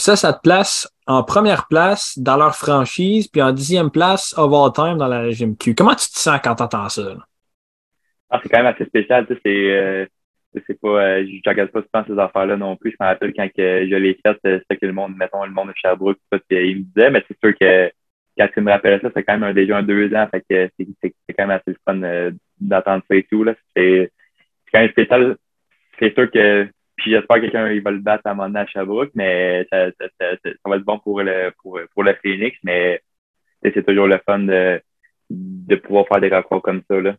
ça, 0.00 0.16
ça 0.16 0.32
te 0.32 0.40
place 0.40 0.88
en 1.06 1.22
première 1.22 1.66
place 1.68 2.18
dans 2.18 2.36
leur 2.36 2.56
franchise, 2.56 3.28
puis 3.28 3.42
en 3.42 3.52
dixième 3.52 3.90
place 3.90 4.34
of 4.36 4.52
all 4.52 4.72
time 4.72 4.98
dans 4.98 5.08
la 5.08 5.30
GMQ. 5.30 5.74
Comment 5.74 5.94
tu 5.94 6.08
te 6.10 6.18
sens 6.18 6.40
quand 6.42 6.54
tu 6.54 6.64
ça? 6.64 7.02
Ah, 8.30 8.40
c'est 8.42 8.48
quand 8.48 8.58
même 8.58 8.72
assez 8.74 8.84
spécial. 8.86 9.26
Tu 9.26 9.34
sais, 9.34 9.40
c'est, 9.44 9.70
euh, 9.70 10.06
c'est 10.66 10.80
pas, 10.80 10.88
euh, 10.88 11.26
je 11.26 11.48
regarde 11.48 11.70
pas 11.70 11.82
souvent 11.82 12.04
ces 12.06 12.18
affaires-là 12.18 12.56
non 12.56 12.76
plus. 12.76 12.90
Je 12.90 12.96
me 13.00 13.06
rappelle 13.06 13.32
quand 13.34 13.48
je 13.56 13.96
l'ai 13.96 14.18
fait, 14.24 14.38
euh, 14.46 14.60
c'est 14.68 14.76
que 14.76 14.86
le 14.86 14.92
monde, 14.92 15.16
mettons, 15.16 15.44
le 15.44 15.52
monde 15.52 15.68
de 15.68 15.74
Sherbrooke, 15.76 16.18
tout 16.18 16.38
ça, 16.38 16.44
il 16.50 16.78
me 16.78 16.82
disait, 16.82 17.10
mais 17.10 17.24
c'est 17.28 17.38
sûr 17.38 17.56
que 17.58 17.90
quand 18.38 18.48
tu 18.52 18.60
me 18.60 18.70
rappelles 18.70 19.00
ça, 19.00 19.10
c'est 19.14 19.22
quand 19.22 19.38
même 19.38 19.54
déjà 19.54 19.78
un 19.78 19.82
deux 19.82 20.12
ans. 20.14 20.28
C'est, 20.32 20.72
quand 21.36 21.46
même 21.46 21.60
assez 21.64 21.76
fun 21.84 22.32
d'entendre 22.60 23.04
ça 23.08 23.16
et 23.16 23.22
tout. 23.24 23.44
Là. 23.44 23.54
C'est, 23.76 24.10
quand 24.72 24.80
même 24.80 24.90
spécial. 24.90 25.36
C'est 25.98 26.14
sûr 26.14 26.30
que 26.30 26.68
puis 27.00 27.12
j'espère 27.12 27.36
que 27.36 27.42
quelqu'un 27.42 27.80
va 27.80 27.90
le 27.90 27.98
battre 27.98 28.26
à 28.26 28.30
un 28.30 28.34
moment 28.34 28.48
donné 28.48 28.60
à 28.60 28.66
Sherbrooke, 28.66 29.10
mais 29.14 29.66
ça, 29.72 29.90
ça, 29.98 30.06
ça, 30.20 30.36
ça, 30.44 30.50
va 30.66 30.76
être 30.76 30.84
bon 30.84 30.98
pour 30.98 31.22
le, 31.22 31.50
pour, 31.62 31.80
pour 31.94 32.04
Phoenix, 32.22 32.58
mais 32.62 33.00
c'est 33.62 33.86
toujours 33.86 34.06
le 34.06 34.20
fun 34.26 34.40
de, 34.40 34.82
de 35.30 35.76
pouvoir 35.76 36.06
faire 36.08 36.20
des 36.20 36.28
rapports 36.28 36.60
comme 36.60 36.82
ça. 36.88 37.00
Là. 37.00 37.16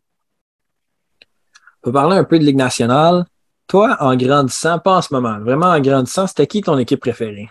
On 1.83 1.89
peut 1.89 1.93
parler 1.93 2.17
un 2.17 2.23
peu 2.23 2.37
de 2.37 2.43
Ligue 2.43 2.57
nationale. 2.57 3.25
Toi, 3.67 3.97
en 3.99 4.15
grandissant, 4.15 4.77
pas 4.77 4.97
en 4.97 5.01
ce 5.01 5.13
moment, 5.13 5.39
vraiment 5.39 5.67
en 5.67 5.79
grandissant, 5.79 6.27
c'était 6.27 6.45
qui 6.45 6.61
ton 6.61 6.77
équipe 6.77 6.99
préférée? 6.99 7.49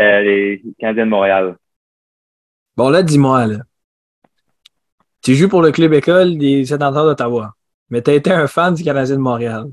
Euh, 0.00 0.20
les 0.20 0.62
Canadiens 0.78 1.06
de 1.06 1.10
Montréal. 1.10 1.56
Bon, 2.76 2.90
là, 2.90 3.02
dis-moi, 3.02 3.46
là. 3.46 3.58
Tu 5.22 5.34
joues 5.34 5.48
pour 5.48 5.62
le 5.62 5.72
club 5.72 5.92
école 5.94 6.38
des 6.38 6.64
sédentaires 6.64 7.04
d'Ottawa, 7.04 7.54
mais 7.90 8.02
tu 8.02 8.10
as 8.10 8.14
été 8.14 8.30
un 8.30 8.46
fan 8.46 8.74
du 8.74 8.84
Canadien 8.84 9.16
de 9.16 9.20
Montréal. 9.20 9.64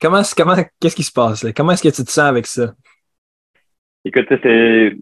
Comment, 0.00 0.22
comment, 0.36 0.54
qu'est-ce 0.80 0.96
qui 0.96 1.02
se 1.02 1.12
passe 1.12 1.42
là? 1.42 1.52
Comment 1.52 1.72
est-ce 1.72 1.82
que 1.82 1.94
tu 1.94 2.04
te 2.04 2.10
sens 2.10 2.18
avec 2.24 2.46
ça? 2.46 2.72
Écoute, 4.04 4.26
c'est, 4.28 4.96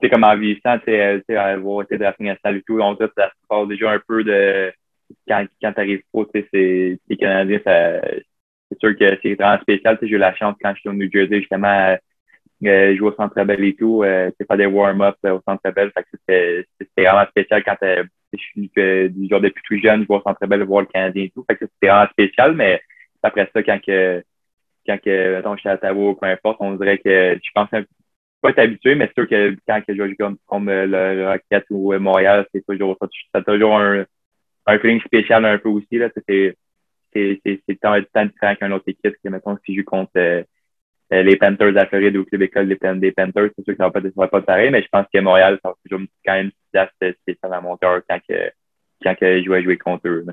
c'est 0.00 0.10
comme 0.10 0.24
en 0.24 0.36
vieillissant, 0.36 0.78
tu 0.78 0.86
sais, 0.86 1.36
avoir 1.36 1.82
été 1.82 1.96
de 1.96 2.02
la 2.02 2.14
nationale 2.18 2.56
et 2.56 2.62
tout, 2.62 2.78
on 2.80 2.94
dirait 2.94 3.10
ça 3.16 3.28
se 3.28 3.46
passe 3.48 3.68
déjà 3.68 3.92
un 3.92 4.00
peu 4.06 4.24
de 4.24 4.72
quand, 5.28 5.46
quand 5.60 5.72
tu 5.72 5.80
arrives 5.80 6.02
pas, 6.12 6.24
tu 6.24 6.40
sais, 6.40 6.48
c'est, 6.52 7.00
les 7.08 7.16
Canadiens, 7.16 7.60
c'est 7.64 8.78
sûr 8.80 8.96
que 8.96 9.18
c'est 9.22 9.34
vraiment 9.34 9.60
spécial. 9.60 9.98
J'ai 10.00 10.08
eu 10.08 10.18
la 10.18 10.34
chance 10.34 10.56
quand 10.60 10.74
je 10.74 10.80
suis 10.80 10.88
au 10.88 10.92
New 10.92 11.10
Jersey, 11.10 11.40
justement, 11.40 11.96
euh, 12.64 12.96
jouer 12.96 13.08
au 13.08 13.14
Centre 13.14 13.42
Bell 13.44 13.64
et 13.64 13.74
tout, 13.74 14.02
euh, 14.02 14.30
faire 14.46 14.56
des 14.56 14.66
warm-ups 14.66 15.18
au 15.24 15.40
Centre 15.46 15.70
Bell. 15.70 15.92
C'était, 16.12 16.66
vraiment 16.96 17.26
spécial 17.28 17.62
quand 17.64 17.76
je 17.82 18.38
suis 18.38 18.70
du 18.74 19.28
genre 19.28 19.40
depuis 19.40 19.62
tout 19.66 19.78
jeune, 19.78 20.04
je 20.08 20.12
au 20.12 20.20
Centre 20.22 20.46
Bell, 20.46 20.62
voir 20.64 20.82
le 20.82 20.86
Canadien 20.86 21.24
et 21.24 21.30
tout. 21.30 21.44
Fait 21.48 21.56
c'était 21.60 21.88
vraiment 21.88 22.10
spécial, 22.10 22.54
mais 22.54 22.80
après 23.22 23.50
ça, 23.52 23.62
quand 23.62 23.80
que, 23.84 24.22
quand 24.86 24.98
que, 25.02 25.36
mettons, 25.36 25.56
j'étais 25.56 25.68
à 25.70 25.74
Ottawa 25.74 26.10
ou 26.10 26.14
peu 26.14 26.26
importe, 26.26 26.58
on 26.60 26.74
dirait 26.74 26.98
que 26.98 27.38
je 27.42 27.50
pense 27.54 27.68
pas 28.40 28.50
être 28.50 28.58
habitué, 28.58 28.94
mais 28.94 29.06
c'est 29.08 29.20
sûr 29.20 29.28
que 29.28 29.56
quand 29.66 29.80
que 29.82 29.94
je 29.94 30.08
joue 30.08 30.14
comme, 30.18 30.36
comme 30.46 30.70
le, 30.70 31.28
Rocket 31.28 31.64
ou 31.70 31.92
euh, 31.92 31.98
Montréal, 31.98 32.46
c'est 32.54 32.64
toujours, 32.66 32.96
ça 33.32 33.42
toujours 33.42 33.78
un, 33.78 34.04
un 34.66 34.78
feeling 34.78 35.00
spécial 35.00 35.44
un 35.44 35.58
peu 35.58 35.68
aussi, 35.68 35.98
là. 35.98 36.08
C'est, 36.28 36.56
c'est, 37.12 37.40
c'est 37.44 37.80
tant, 37.80 37.96
tant 38.12 38.26
différent 38.26 38.54
qu'une 38.56 38.72
autre 38.72 38.88
équipe 38.88 39.16
que, 39.22 39.28
mettons, 39.28 39.56
si 39.64 39.74
je 39.74 39.80
joue 39.80 39.84
contre 39.84 40.10
euh, 40.16 40.42
les 41.10 41.36
Panthers 41.36 41.76
à 41.76 41.86
Floride 41.86 42.16
ou 42.16 42.20
le 42.20 42.24
club 42.24 42.42
école 42.42 42.68
des, 42.68 43.12
Panthers, 43.12 43.50
c'est 43.56 43.64
sûr 43.64 43.74
que 43.74 43.76
ça 43.76 43.84
va 43.84 43.90
pas, 43.90 44.02
ça 44.02 44.08
va 44.16 44.28
pas 44.28 44.42
pareil, 44.42 44.70
mais 44.70 44.82
je 44.82 44.88
pense 44.88 45.06
que 45.12 45.20
Montréal, 45.20 45.58
ça 45.62 45.70
va 45.70 45.74
toujours 45.88 46.06
quand 46.24 46.34
même 46.34 46.50
place 46.72 46.90
spéciale 47.22 47.54
à 47.54 47.60
mon 47.60 47.76
cœur 47.76 48.02
quand 48.08 48.18
que, 48.28 48.50
quand 49.02 49.14
que 49.14 49.42
je 49.42 49.50
vais 49.50 49.62
jouer 49.62 49.78
contre 49.78 50.08
eux, 50.08 50.26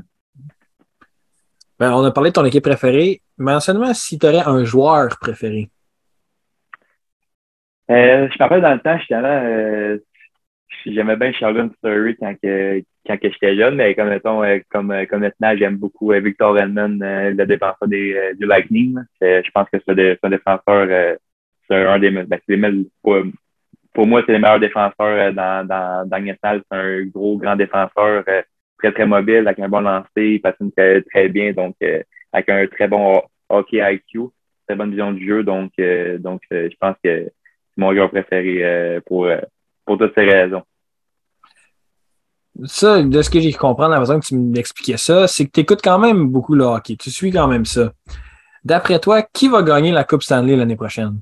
ben, 1.79 1.91
on 1.91 2.03
a 2.05 2.11
parlé 2.11 2.29
de 2.29 2.33
ton 2.33 2.45
équipe 2.45 2.63
préférée. 2.63 3.21
Mentionne-moi 3.37 3.93
si 3.93 4.19
tu 4.19 4.25
aurais 4.25 4.43
un 4.45 4.63
joueur 4.63 5.17
préféré. 5.19 5.69
Euh, 7.89 8.29
je 8.29 8.35
me 8.35 8.39
rappelle 8.39 8.61
dans 8.61 8.73
le 8.73 8.79
temps, 8.79 8.97
j'étais 8.99 9.19
là, 9.19 9.43
euh, 9.43 9.97
j'aimais 10.85 11.15
bien 11.15 11.31
Sheldon 11.31 11.69
Surrey 11.83 12.15
quand, 12.19 12.33
que, 12.41 12.81
quand 13.05 13.17
que 13.17 13.29
j'étais 13.31 13.55
jeune, 13.55 13.75
mais 13.75 13.95
comme, 13.95 14.09
mettons, 14.09 14.43
euh, 14.43 14.59
comme, 14.69 14.91
euh, 14.91 15.05
comme 15.05 15.21
maintenant, 15.21 15.55
j'aime 15.57 15.77
beaucoup 15.77 16.11
euh, 16.11 16.19
Victor 16.19 16.57
Edmond, 16.57 16.99
le 17.01 17.45
défenseur 17.45 17.87
des, 17.87 18.33
du 18.37 18.45
Lightning. 18.45 18.97
Je 19.21 19.51
pense 19.53 19.67
que 19.71 19.79
c'est 19.85 20.19
un 20.23 20.29
défenseur, 20.29 21.17
c'est 21.69 21.85
un 21.85 21.99
des, 21.99 22.11
ben, 22.11 22.85
pour, 23.01 23.17
pour 23.93 24.07
moi, 24.07 24.23
c'est 24.25 24.33
le 24.33 24.39
meilleur 24.39 24.59
défenseur 24.59 25.33
dans, 25.33 25.67
dans, 25.67 26.07
dans 26.07 26.35
C'est 26.43 26.63
un 26.71 27.03
gros, 27.05 27.37
grand 27.37 27.55
défenseur, 27.55 28.23
très, 28.77 28.91
très 28.91 29.05
mobile, 29.05 29.47
avec 29.47 29.59
un 29.59 29.69
bon 29.69 29.81
lancer, 29.81 30.07
il 30.15 30.41
patine 30.41 30.71
très, 30.71 31.01
très 31.01 31.29
bien, 31.29 31.53
donc 31.53 31.75
avec 32.31 32.49
un 32.49 32.67
très 32.67 32.87
bon 32.87 33.21
hockey 33.49 33.81
IQ, 33.81 34.29
très 34.67 34.75
bonne 34.75 34.89
vision 34.89 35.11
du 35.11 35.25
jeu. 35.25 35.43
Donc, 35.43 35.71
donc 36.19 36.41
je 36.51 36.75
pense 36.79 36.95
que 37.03 37.25
c'est 37.25 37.31
mon 37.77 37.93
joueur 37.93 38.09
préféré 38.09 38.99
pour, 39.05 39.27
pour 39.85 39.97
toutes 39.97 40.13
ces 40.15 40.25
raisons 40.25 40.63
ça, 42.65 43.01
de 43.01 43.21
ce 43.21 43.29
que 43.29 43.39
j'ai 43.39 43.53
compris 43.53 43.89
la 43.89 43.99
façon 43.99 44.19
que 44.19 44.25
tu 44.25 44.35
m'expliquais 44.35 44.97
ça, 44.97 45.27
c'est 45.27 45.45
que 45.45 45.51
tu 45.51 45.61
écoutes 45.61 45.81
quand 45.83 45.99
même 45.99 46.27
beaucoup 46.27 46.55
le 46.55 46.63
hockey. 46.63 46.95
Tu 46.95 47.09
suis 47.09 47.31
quand 47.31 47.47
même 47.47 47.65
ça. 47.65 47.91
D'après 48.63 48.99
toi, 48.99 49.21
qui 49.21 49.49
va 49.49 49.63
gagner 49.63 49.91
la 49.91 50.03
Coupe 50.03 50.23
Stanley 50.23 50.55
l'année 50.55 50.75
prochaine? 50.75 51.19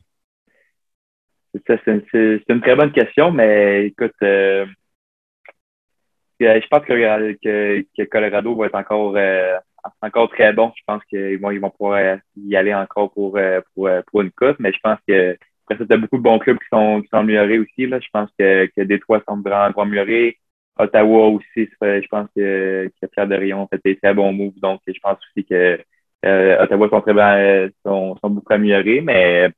C'est 1.67 1.79
une, 1.85 2.61
très 2.61 2.75
bonne 2.75 2.91
question, 2.91 3.31
mais 3.31 3.87
écoute, 3.87 4.13
euh, 4.23 4.65
je 6.39 6.67
pense 6.69 6.85
que, 6.85 8.03
Colorado 8.05 8.55
va 8.55 8.65
être 8.67 8.75
encore, 8.75 9.15
euh, 9.17 9.57
encore 10.01 10.29
très 10.29 10.53
bon. 10.53 10.71
Je 10.77 10.83
pense 10.85 11.03
qu'ils 11.05 11.39
vont, 11.39 11.51
ils 11.51 11.59
vont 11.59 11.69
pouvoir 11.69 12.19
y 12.37 12.55
aller 12.55 12.73
encore 12.73 13.11
pour, 13.11 13.37
euh, 13.37 13.59
pour, 13.73 13.89
pour 14.07 14.21
une 14.21 14.31
coupe, 14.31 14.57
mais 14.59 14.71
je 14.71 14.79
pense 14.81 14.99
que 15.05 15.37
après 15.71 15.85
ça, 15.87 15.97
beaucoup 15.97 16.17
de 16.17 16.23
bons 16.23 16.39
clubs 16.39 16.57
qui 16.57 16.67
sont, 16.71 17.01
qui 17.01 17.09
améliorés 17.11 17.59
aussi. 17.59 17.87
Là. 17.87 17.99
Je 17.99 18.07
pense 18.11 18.29
que, 18.37 18.67
que 18.75 18.81
Détroit 18.81 19.21
sont 19.27 19.37
vraiment 19.41 19.73
améliorés. 19.77 20.37
Ottawa 20.77 21.27
aussi, 21.27 21.69
je 21.81 22.07
pense 22.09 22.27
que, 22.35 22.89
que 23.01 23.07
Pierre 23.07 23.27
Derion 23.27 23.67
fait 23.67 23.81
des 23.83 23.97
très 23.97 24.13
bons 24.13 24.31
moves. 24.31 24.59
Donc, 24.61 24.81
je 24.87 24.99
pense 25.01 25.17
aussi 25.17 25.45
que 25.45 25.79
euh, 26.25 26.63
Ottawa 26.63 26.89
sont 26.89 27.01
très 27.01 27.13
bien, 27.13 27.69
sont, 27.85 28.15
sont 28.17 28.29
beaucoup 28.29 28.53
améliorés, 28.53 29.01
mais 29.01 29.49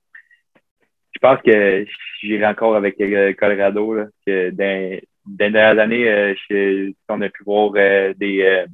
je 1.11 1.19
pense 1.19 1.41
que 1.41 1.85
j'irai 2.21 2.45
encore 2.47 2.75
avec 2.75 2.99
euh, 2.99 3.33
Colorado. 3.33 3.93
Là, 3.93 4.05
que 4.25 4.49
dans, 4.49 4.99
dans 5.25 5.45
les 5.45 5.51
dernières 5.51 5.79
années, 5.79 6.09
euh, 6.09 6.91
on 7.09 7.21
a 7.21 7.29
pu 7.29 7.43
voir 7.43 7.71
euh, 7.75 8.13
des 8.15 8.65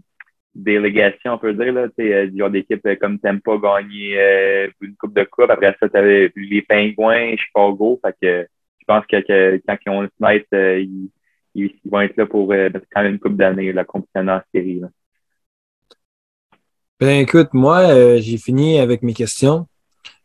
délégations, 0.63 1.34
on 1.34 1.38
peut 1.38 1.54
dire, 1.54 1.74
là, 1.74 1.88
des 1.98 2.60
équipes 2.60 3.00
comme 3.00 3.19
Tampa 3.19 3.58
gagner 3.58 4.69
une 4.82 4.95
coupe 4.95 5.13
de 5.13 5.24
coupe. 5.24 5.50
Après 5.50 5.76
ça, 5.80 5.89
tu 5.89 5.98
avais 5.98 6.32
les 6.36 6.62
Pingouins, 6.62 7.36
Chicago. 7.38 8.00
Fait 8.04 8.15
que 8.22 8.48
je 8.80 8.86
pense 8.86 9.06
que, 9.06 9.62
quand 9.65 9.78
ils 9.86 9.89
ont 9.89 10.02
le 10.02 10.10
smite, 10.17 10.48
ils 10.52 11.10
ils, 11.56 11.76
vont 11.86 12.02
être 12.02 12.17
là 12.17 12.26
pour 12.26 12.52
euh, 12.52 12.69
quand 12.93 13.04
même 13.04 13.13
une 13.13 13.19
coupe 13.19 13.36
d'années, 13.36 13.72
la 13.74 13.86
compétition 13.86 14.28
en 14.28 14.41
série. 14.54 14.82
Ben 17.00 17.22
écoute, 17.22 17.50
moi, 17.54 17.80
euh, 17.89 18.19
j'ai 18.19 18.38
fini 18.38 18.80
avec 18.80 19.04
mes 19.04 19.13
questions. 19.13 19.67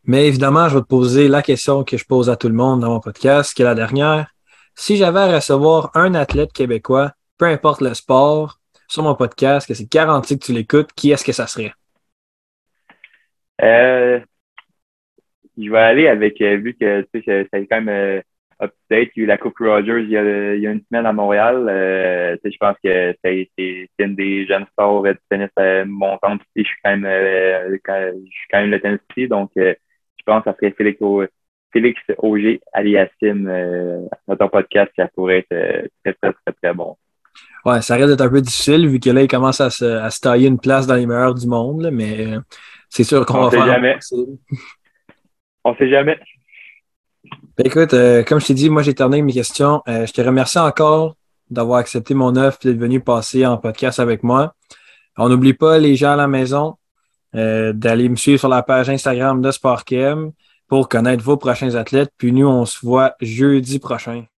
Mais 0.03 0.27
évidemment, 0.27 0.69
je 0.69 0.75
vais 0.75 0.81
te 0.81 0.87
poser 0.87 1.27
la 1.27 1.41
question 1.41 1.83
que 1.83 1.97
je 1.97 2.05
pose 2.05 2.29
à 2.29 2.35
tout 2.35 2.47
le 2.47 2.53
monde 2.53 2.81
dans 2.81 2.89
mon 2.89 2.99
podcast, 2.99 3.55
qui 3.55 3.63
est 3.63 3.65
la 3.65 3.73
dernière. 3.73 4.29
Si 4.75 4.97
j'avais 4.97 5.19
à 5.19 5.35
recevoir 5.35 5.89
un 5.95 6.13
athlète 6.13 6.53
québécois, 6.53 7.13
peu 7.37 7.45
importe 7.45 7.81
le 7.81 7.93
sport, 7.93 8.59
sur 8.87 9.03
mon 9.03 9.15
podcast, 9.15 9.67
que 9.67 9.73
c'est 9.73 9.91
garanti 9.91 10.37
que 10.37 10.45
tu 10.45 10.53
l'écoutes, 10.53 10.91
qui 10.93 11.11
est-ce 11.11 11.25
que 11.25 11.31
ça 11.31 11.47
serait? 11.47 11.73
Euh, 13.61 14.19
je 15.57 15.71
vais 15.71 15.77
aller 15.77 16.07
avec, 16.07 16.39
vu 16.41 16.75
que 16.75 17.01
tu 17.13 17.23
sais, 17.23 17.47
c'est 17.51 17.67
quand 17.67 17.81
même 17.81 18.21
up-to-date. 18.61 19.09
Il 19.15 19.19
y 19.19 19.21
a 19.21 19.23
eu 19.23 19.27
la 19.27 19.37
Coupe 19.37 19.57
Rogers 19.59 20.03
il 20.03 20.09
y 20.09 20.17
a, 20.17 20.71
une 20.71 20.81
semaine 20.89 21.05
à 21.05 21.13
Montréal. 21.13 21.67
Euh, 21.69 22.37
je 22.43 22.57
pense 22.57 22.75
que 22.83 23.15
c'est 23.23 23.49
une 23.99 24.15
des 24.15 24.45
jeunes 24.45 24.65
stars 24.71 25.01
de 25.03 25.17
tennis 25.29 25.49
euh, 25.59 25.85
montantes. 25.85 26.41
Je 26.55 26.63
suis 26.63 26.75
quand 26.83 26.91
même, 26.91 27.05
euh, 27.05 27.69
je 27.69 28.29
suis 28.29 28.47
quand 28.51 28.61
même 28.61 28.71
le 28.71 28.81
tennis 28.81 28.99
ici, 29.11 29.27
donc 29.27 29.51
euh, 29.57 29.73
je 30.17 30.23
pense 30.25 30.43
que 30.43 30.51
ça 30.51 30.57
serait 30.57 30.71
Félix, 30.71 30.99
Félix 31.71 32.01
Auger 32.19 32.61
Aliassim 32.73 33.47
euh, 33.47 34.07
dans 34.27 34.37
ton 34.37 34.49
podcast, 34.49 34.91
ça 34.95 35.07
pourrait 35.09 35.39
être 35.39 35.51
euh, 35.51 35.87
très, 36.03 36.13
très, 36.13 36.33
très, 36.33 36.53
très 36.61 36.73
bon. 36.73 36.97
Ouais, 37.65 37.81
ça 37.81 37.95
risque 37.95 38.09
d'être 38.09 38.21
un 38.21 38.29
peu 38.29 38.41
difficile 38.41 38.87
vu 38.87 38.99
que 38.99 39.09
là, 39.09 39.23
il 39.23 39.27
commence 39.27 39.59
à 39.59 39.69
se, 39.69 39.85
à 39.85 40.09
se 40.11 40.19
tailler 40.19 40.47
une 40.47 40.59
place 40.59 40.85
dans 40.85 40.95
les 40.95 41.05
meilleurs 41.05 41.33
du 41.33 41.47
monde, 41.47 41.89
mais 41.91 42.37
c'est 42.89 43.03
sûr 43.03 43.25
qu'on 43.25 43.41
va 43.41 43.49
faire. 43.49 43.65
Jamais. 43.65 43.97
On 45.63 45.75
sait 45.75 45.89
jamais. 45.89 46.19
Ben, 47.57 47.65
écoute, 47.65 47.93
euh, 47.93 48.23
comme 48.23 48.39
je 48.39 48.47
t'ai 48.47 48.53
dit, 48.53 48.69
moi 48.69 48.83
j'ai 48.83 48.93
terminé 48.93 49.21
mes 49.21 49.33
questions. 49.33 49.81
Euh, 49.87 50.05
je 50.05 50.13
te 50.13 50.21
remercie 50.21 50.59
encore 50.59 51.15
d'avoir 51.49 51.79
accepté 51.79 52.13
mon 52.13 52.35
offre 52.35 52.59
et 52.63 52.69
d'être 52.69 52.79
venu 52.79 52.99
passer 52.99 53.45
en 53.45 53.57
podcast 53.57 53.99
avec 53.99 54.23
moi. 54.23 54.53
On 55.17 55.29
n'oublie 55.29 55.53
pas 55.53 55.79
les 55.79 55.95
gens 55.95 56.11
à 56.11 56.15
la 56.17 56.27
maison 56.27 56.75
euh, 57.35 57.71
d'aller 57.71 58.09
me 58.09 58.15
suivre 58.15 58.39
sur 58.39 58.49
la 58.49 58.61
page 58.61 58.89
Instagram 58.89 59.41
de 59.41 59.51
SportChem 59.51 60.31
pour 60.67 60.89
connaître 60.89 61.23
vos 61.23 61.37
prochains 61.37 61.75
athlètes. 61.75 62.11
Puis 62.17 62.31
nous, 62.31 62.47
on 62.47 62.65
se 62.65 62.85
voit 62.85 63.15
jeudi 63.21 63.79
prochain. 63.79 64.25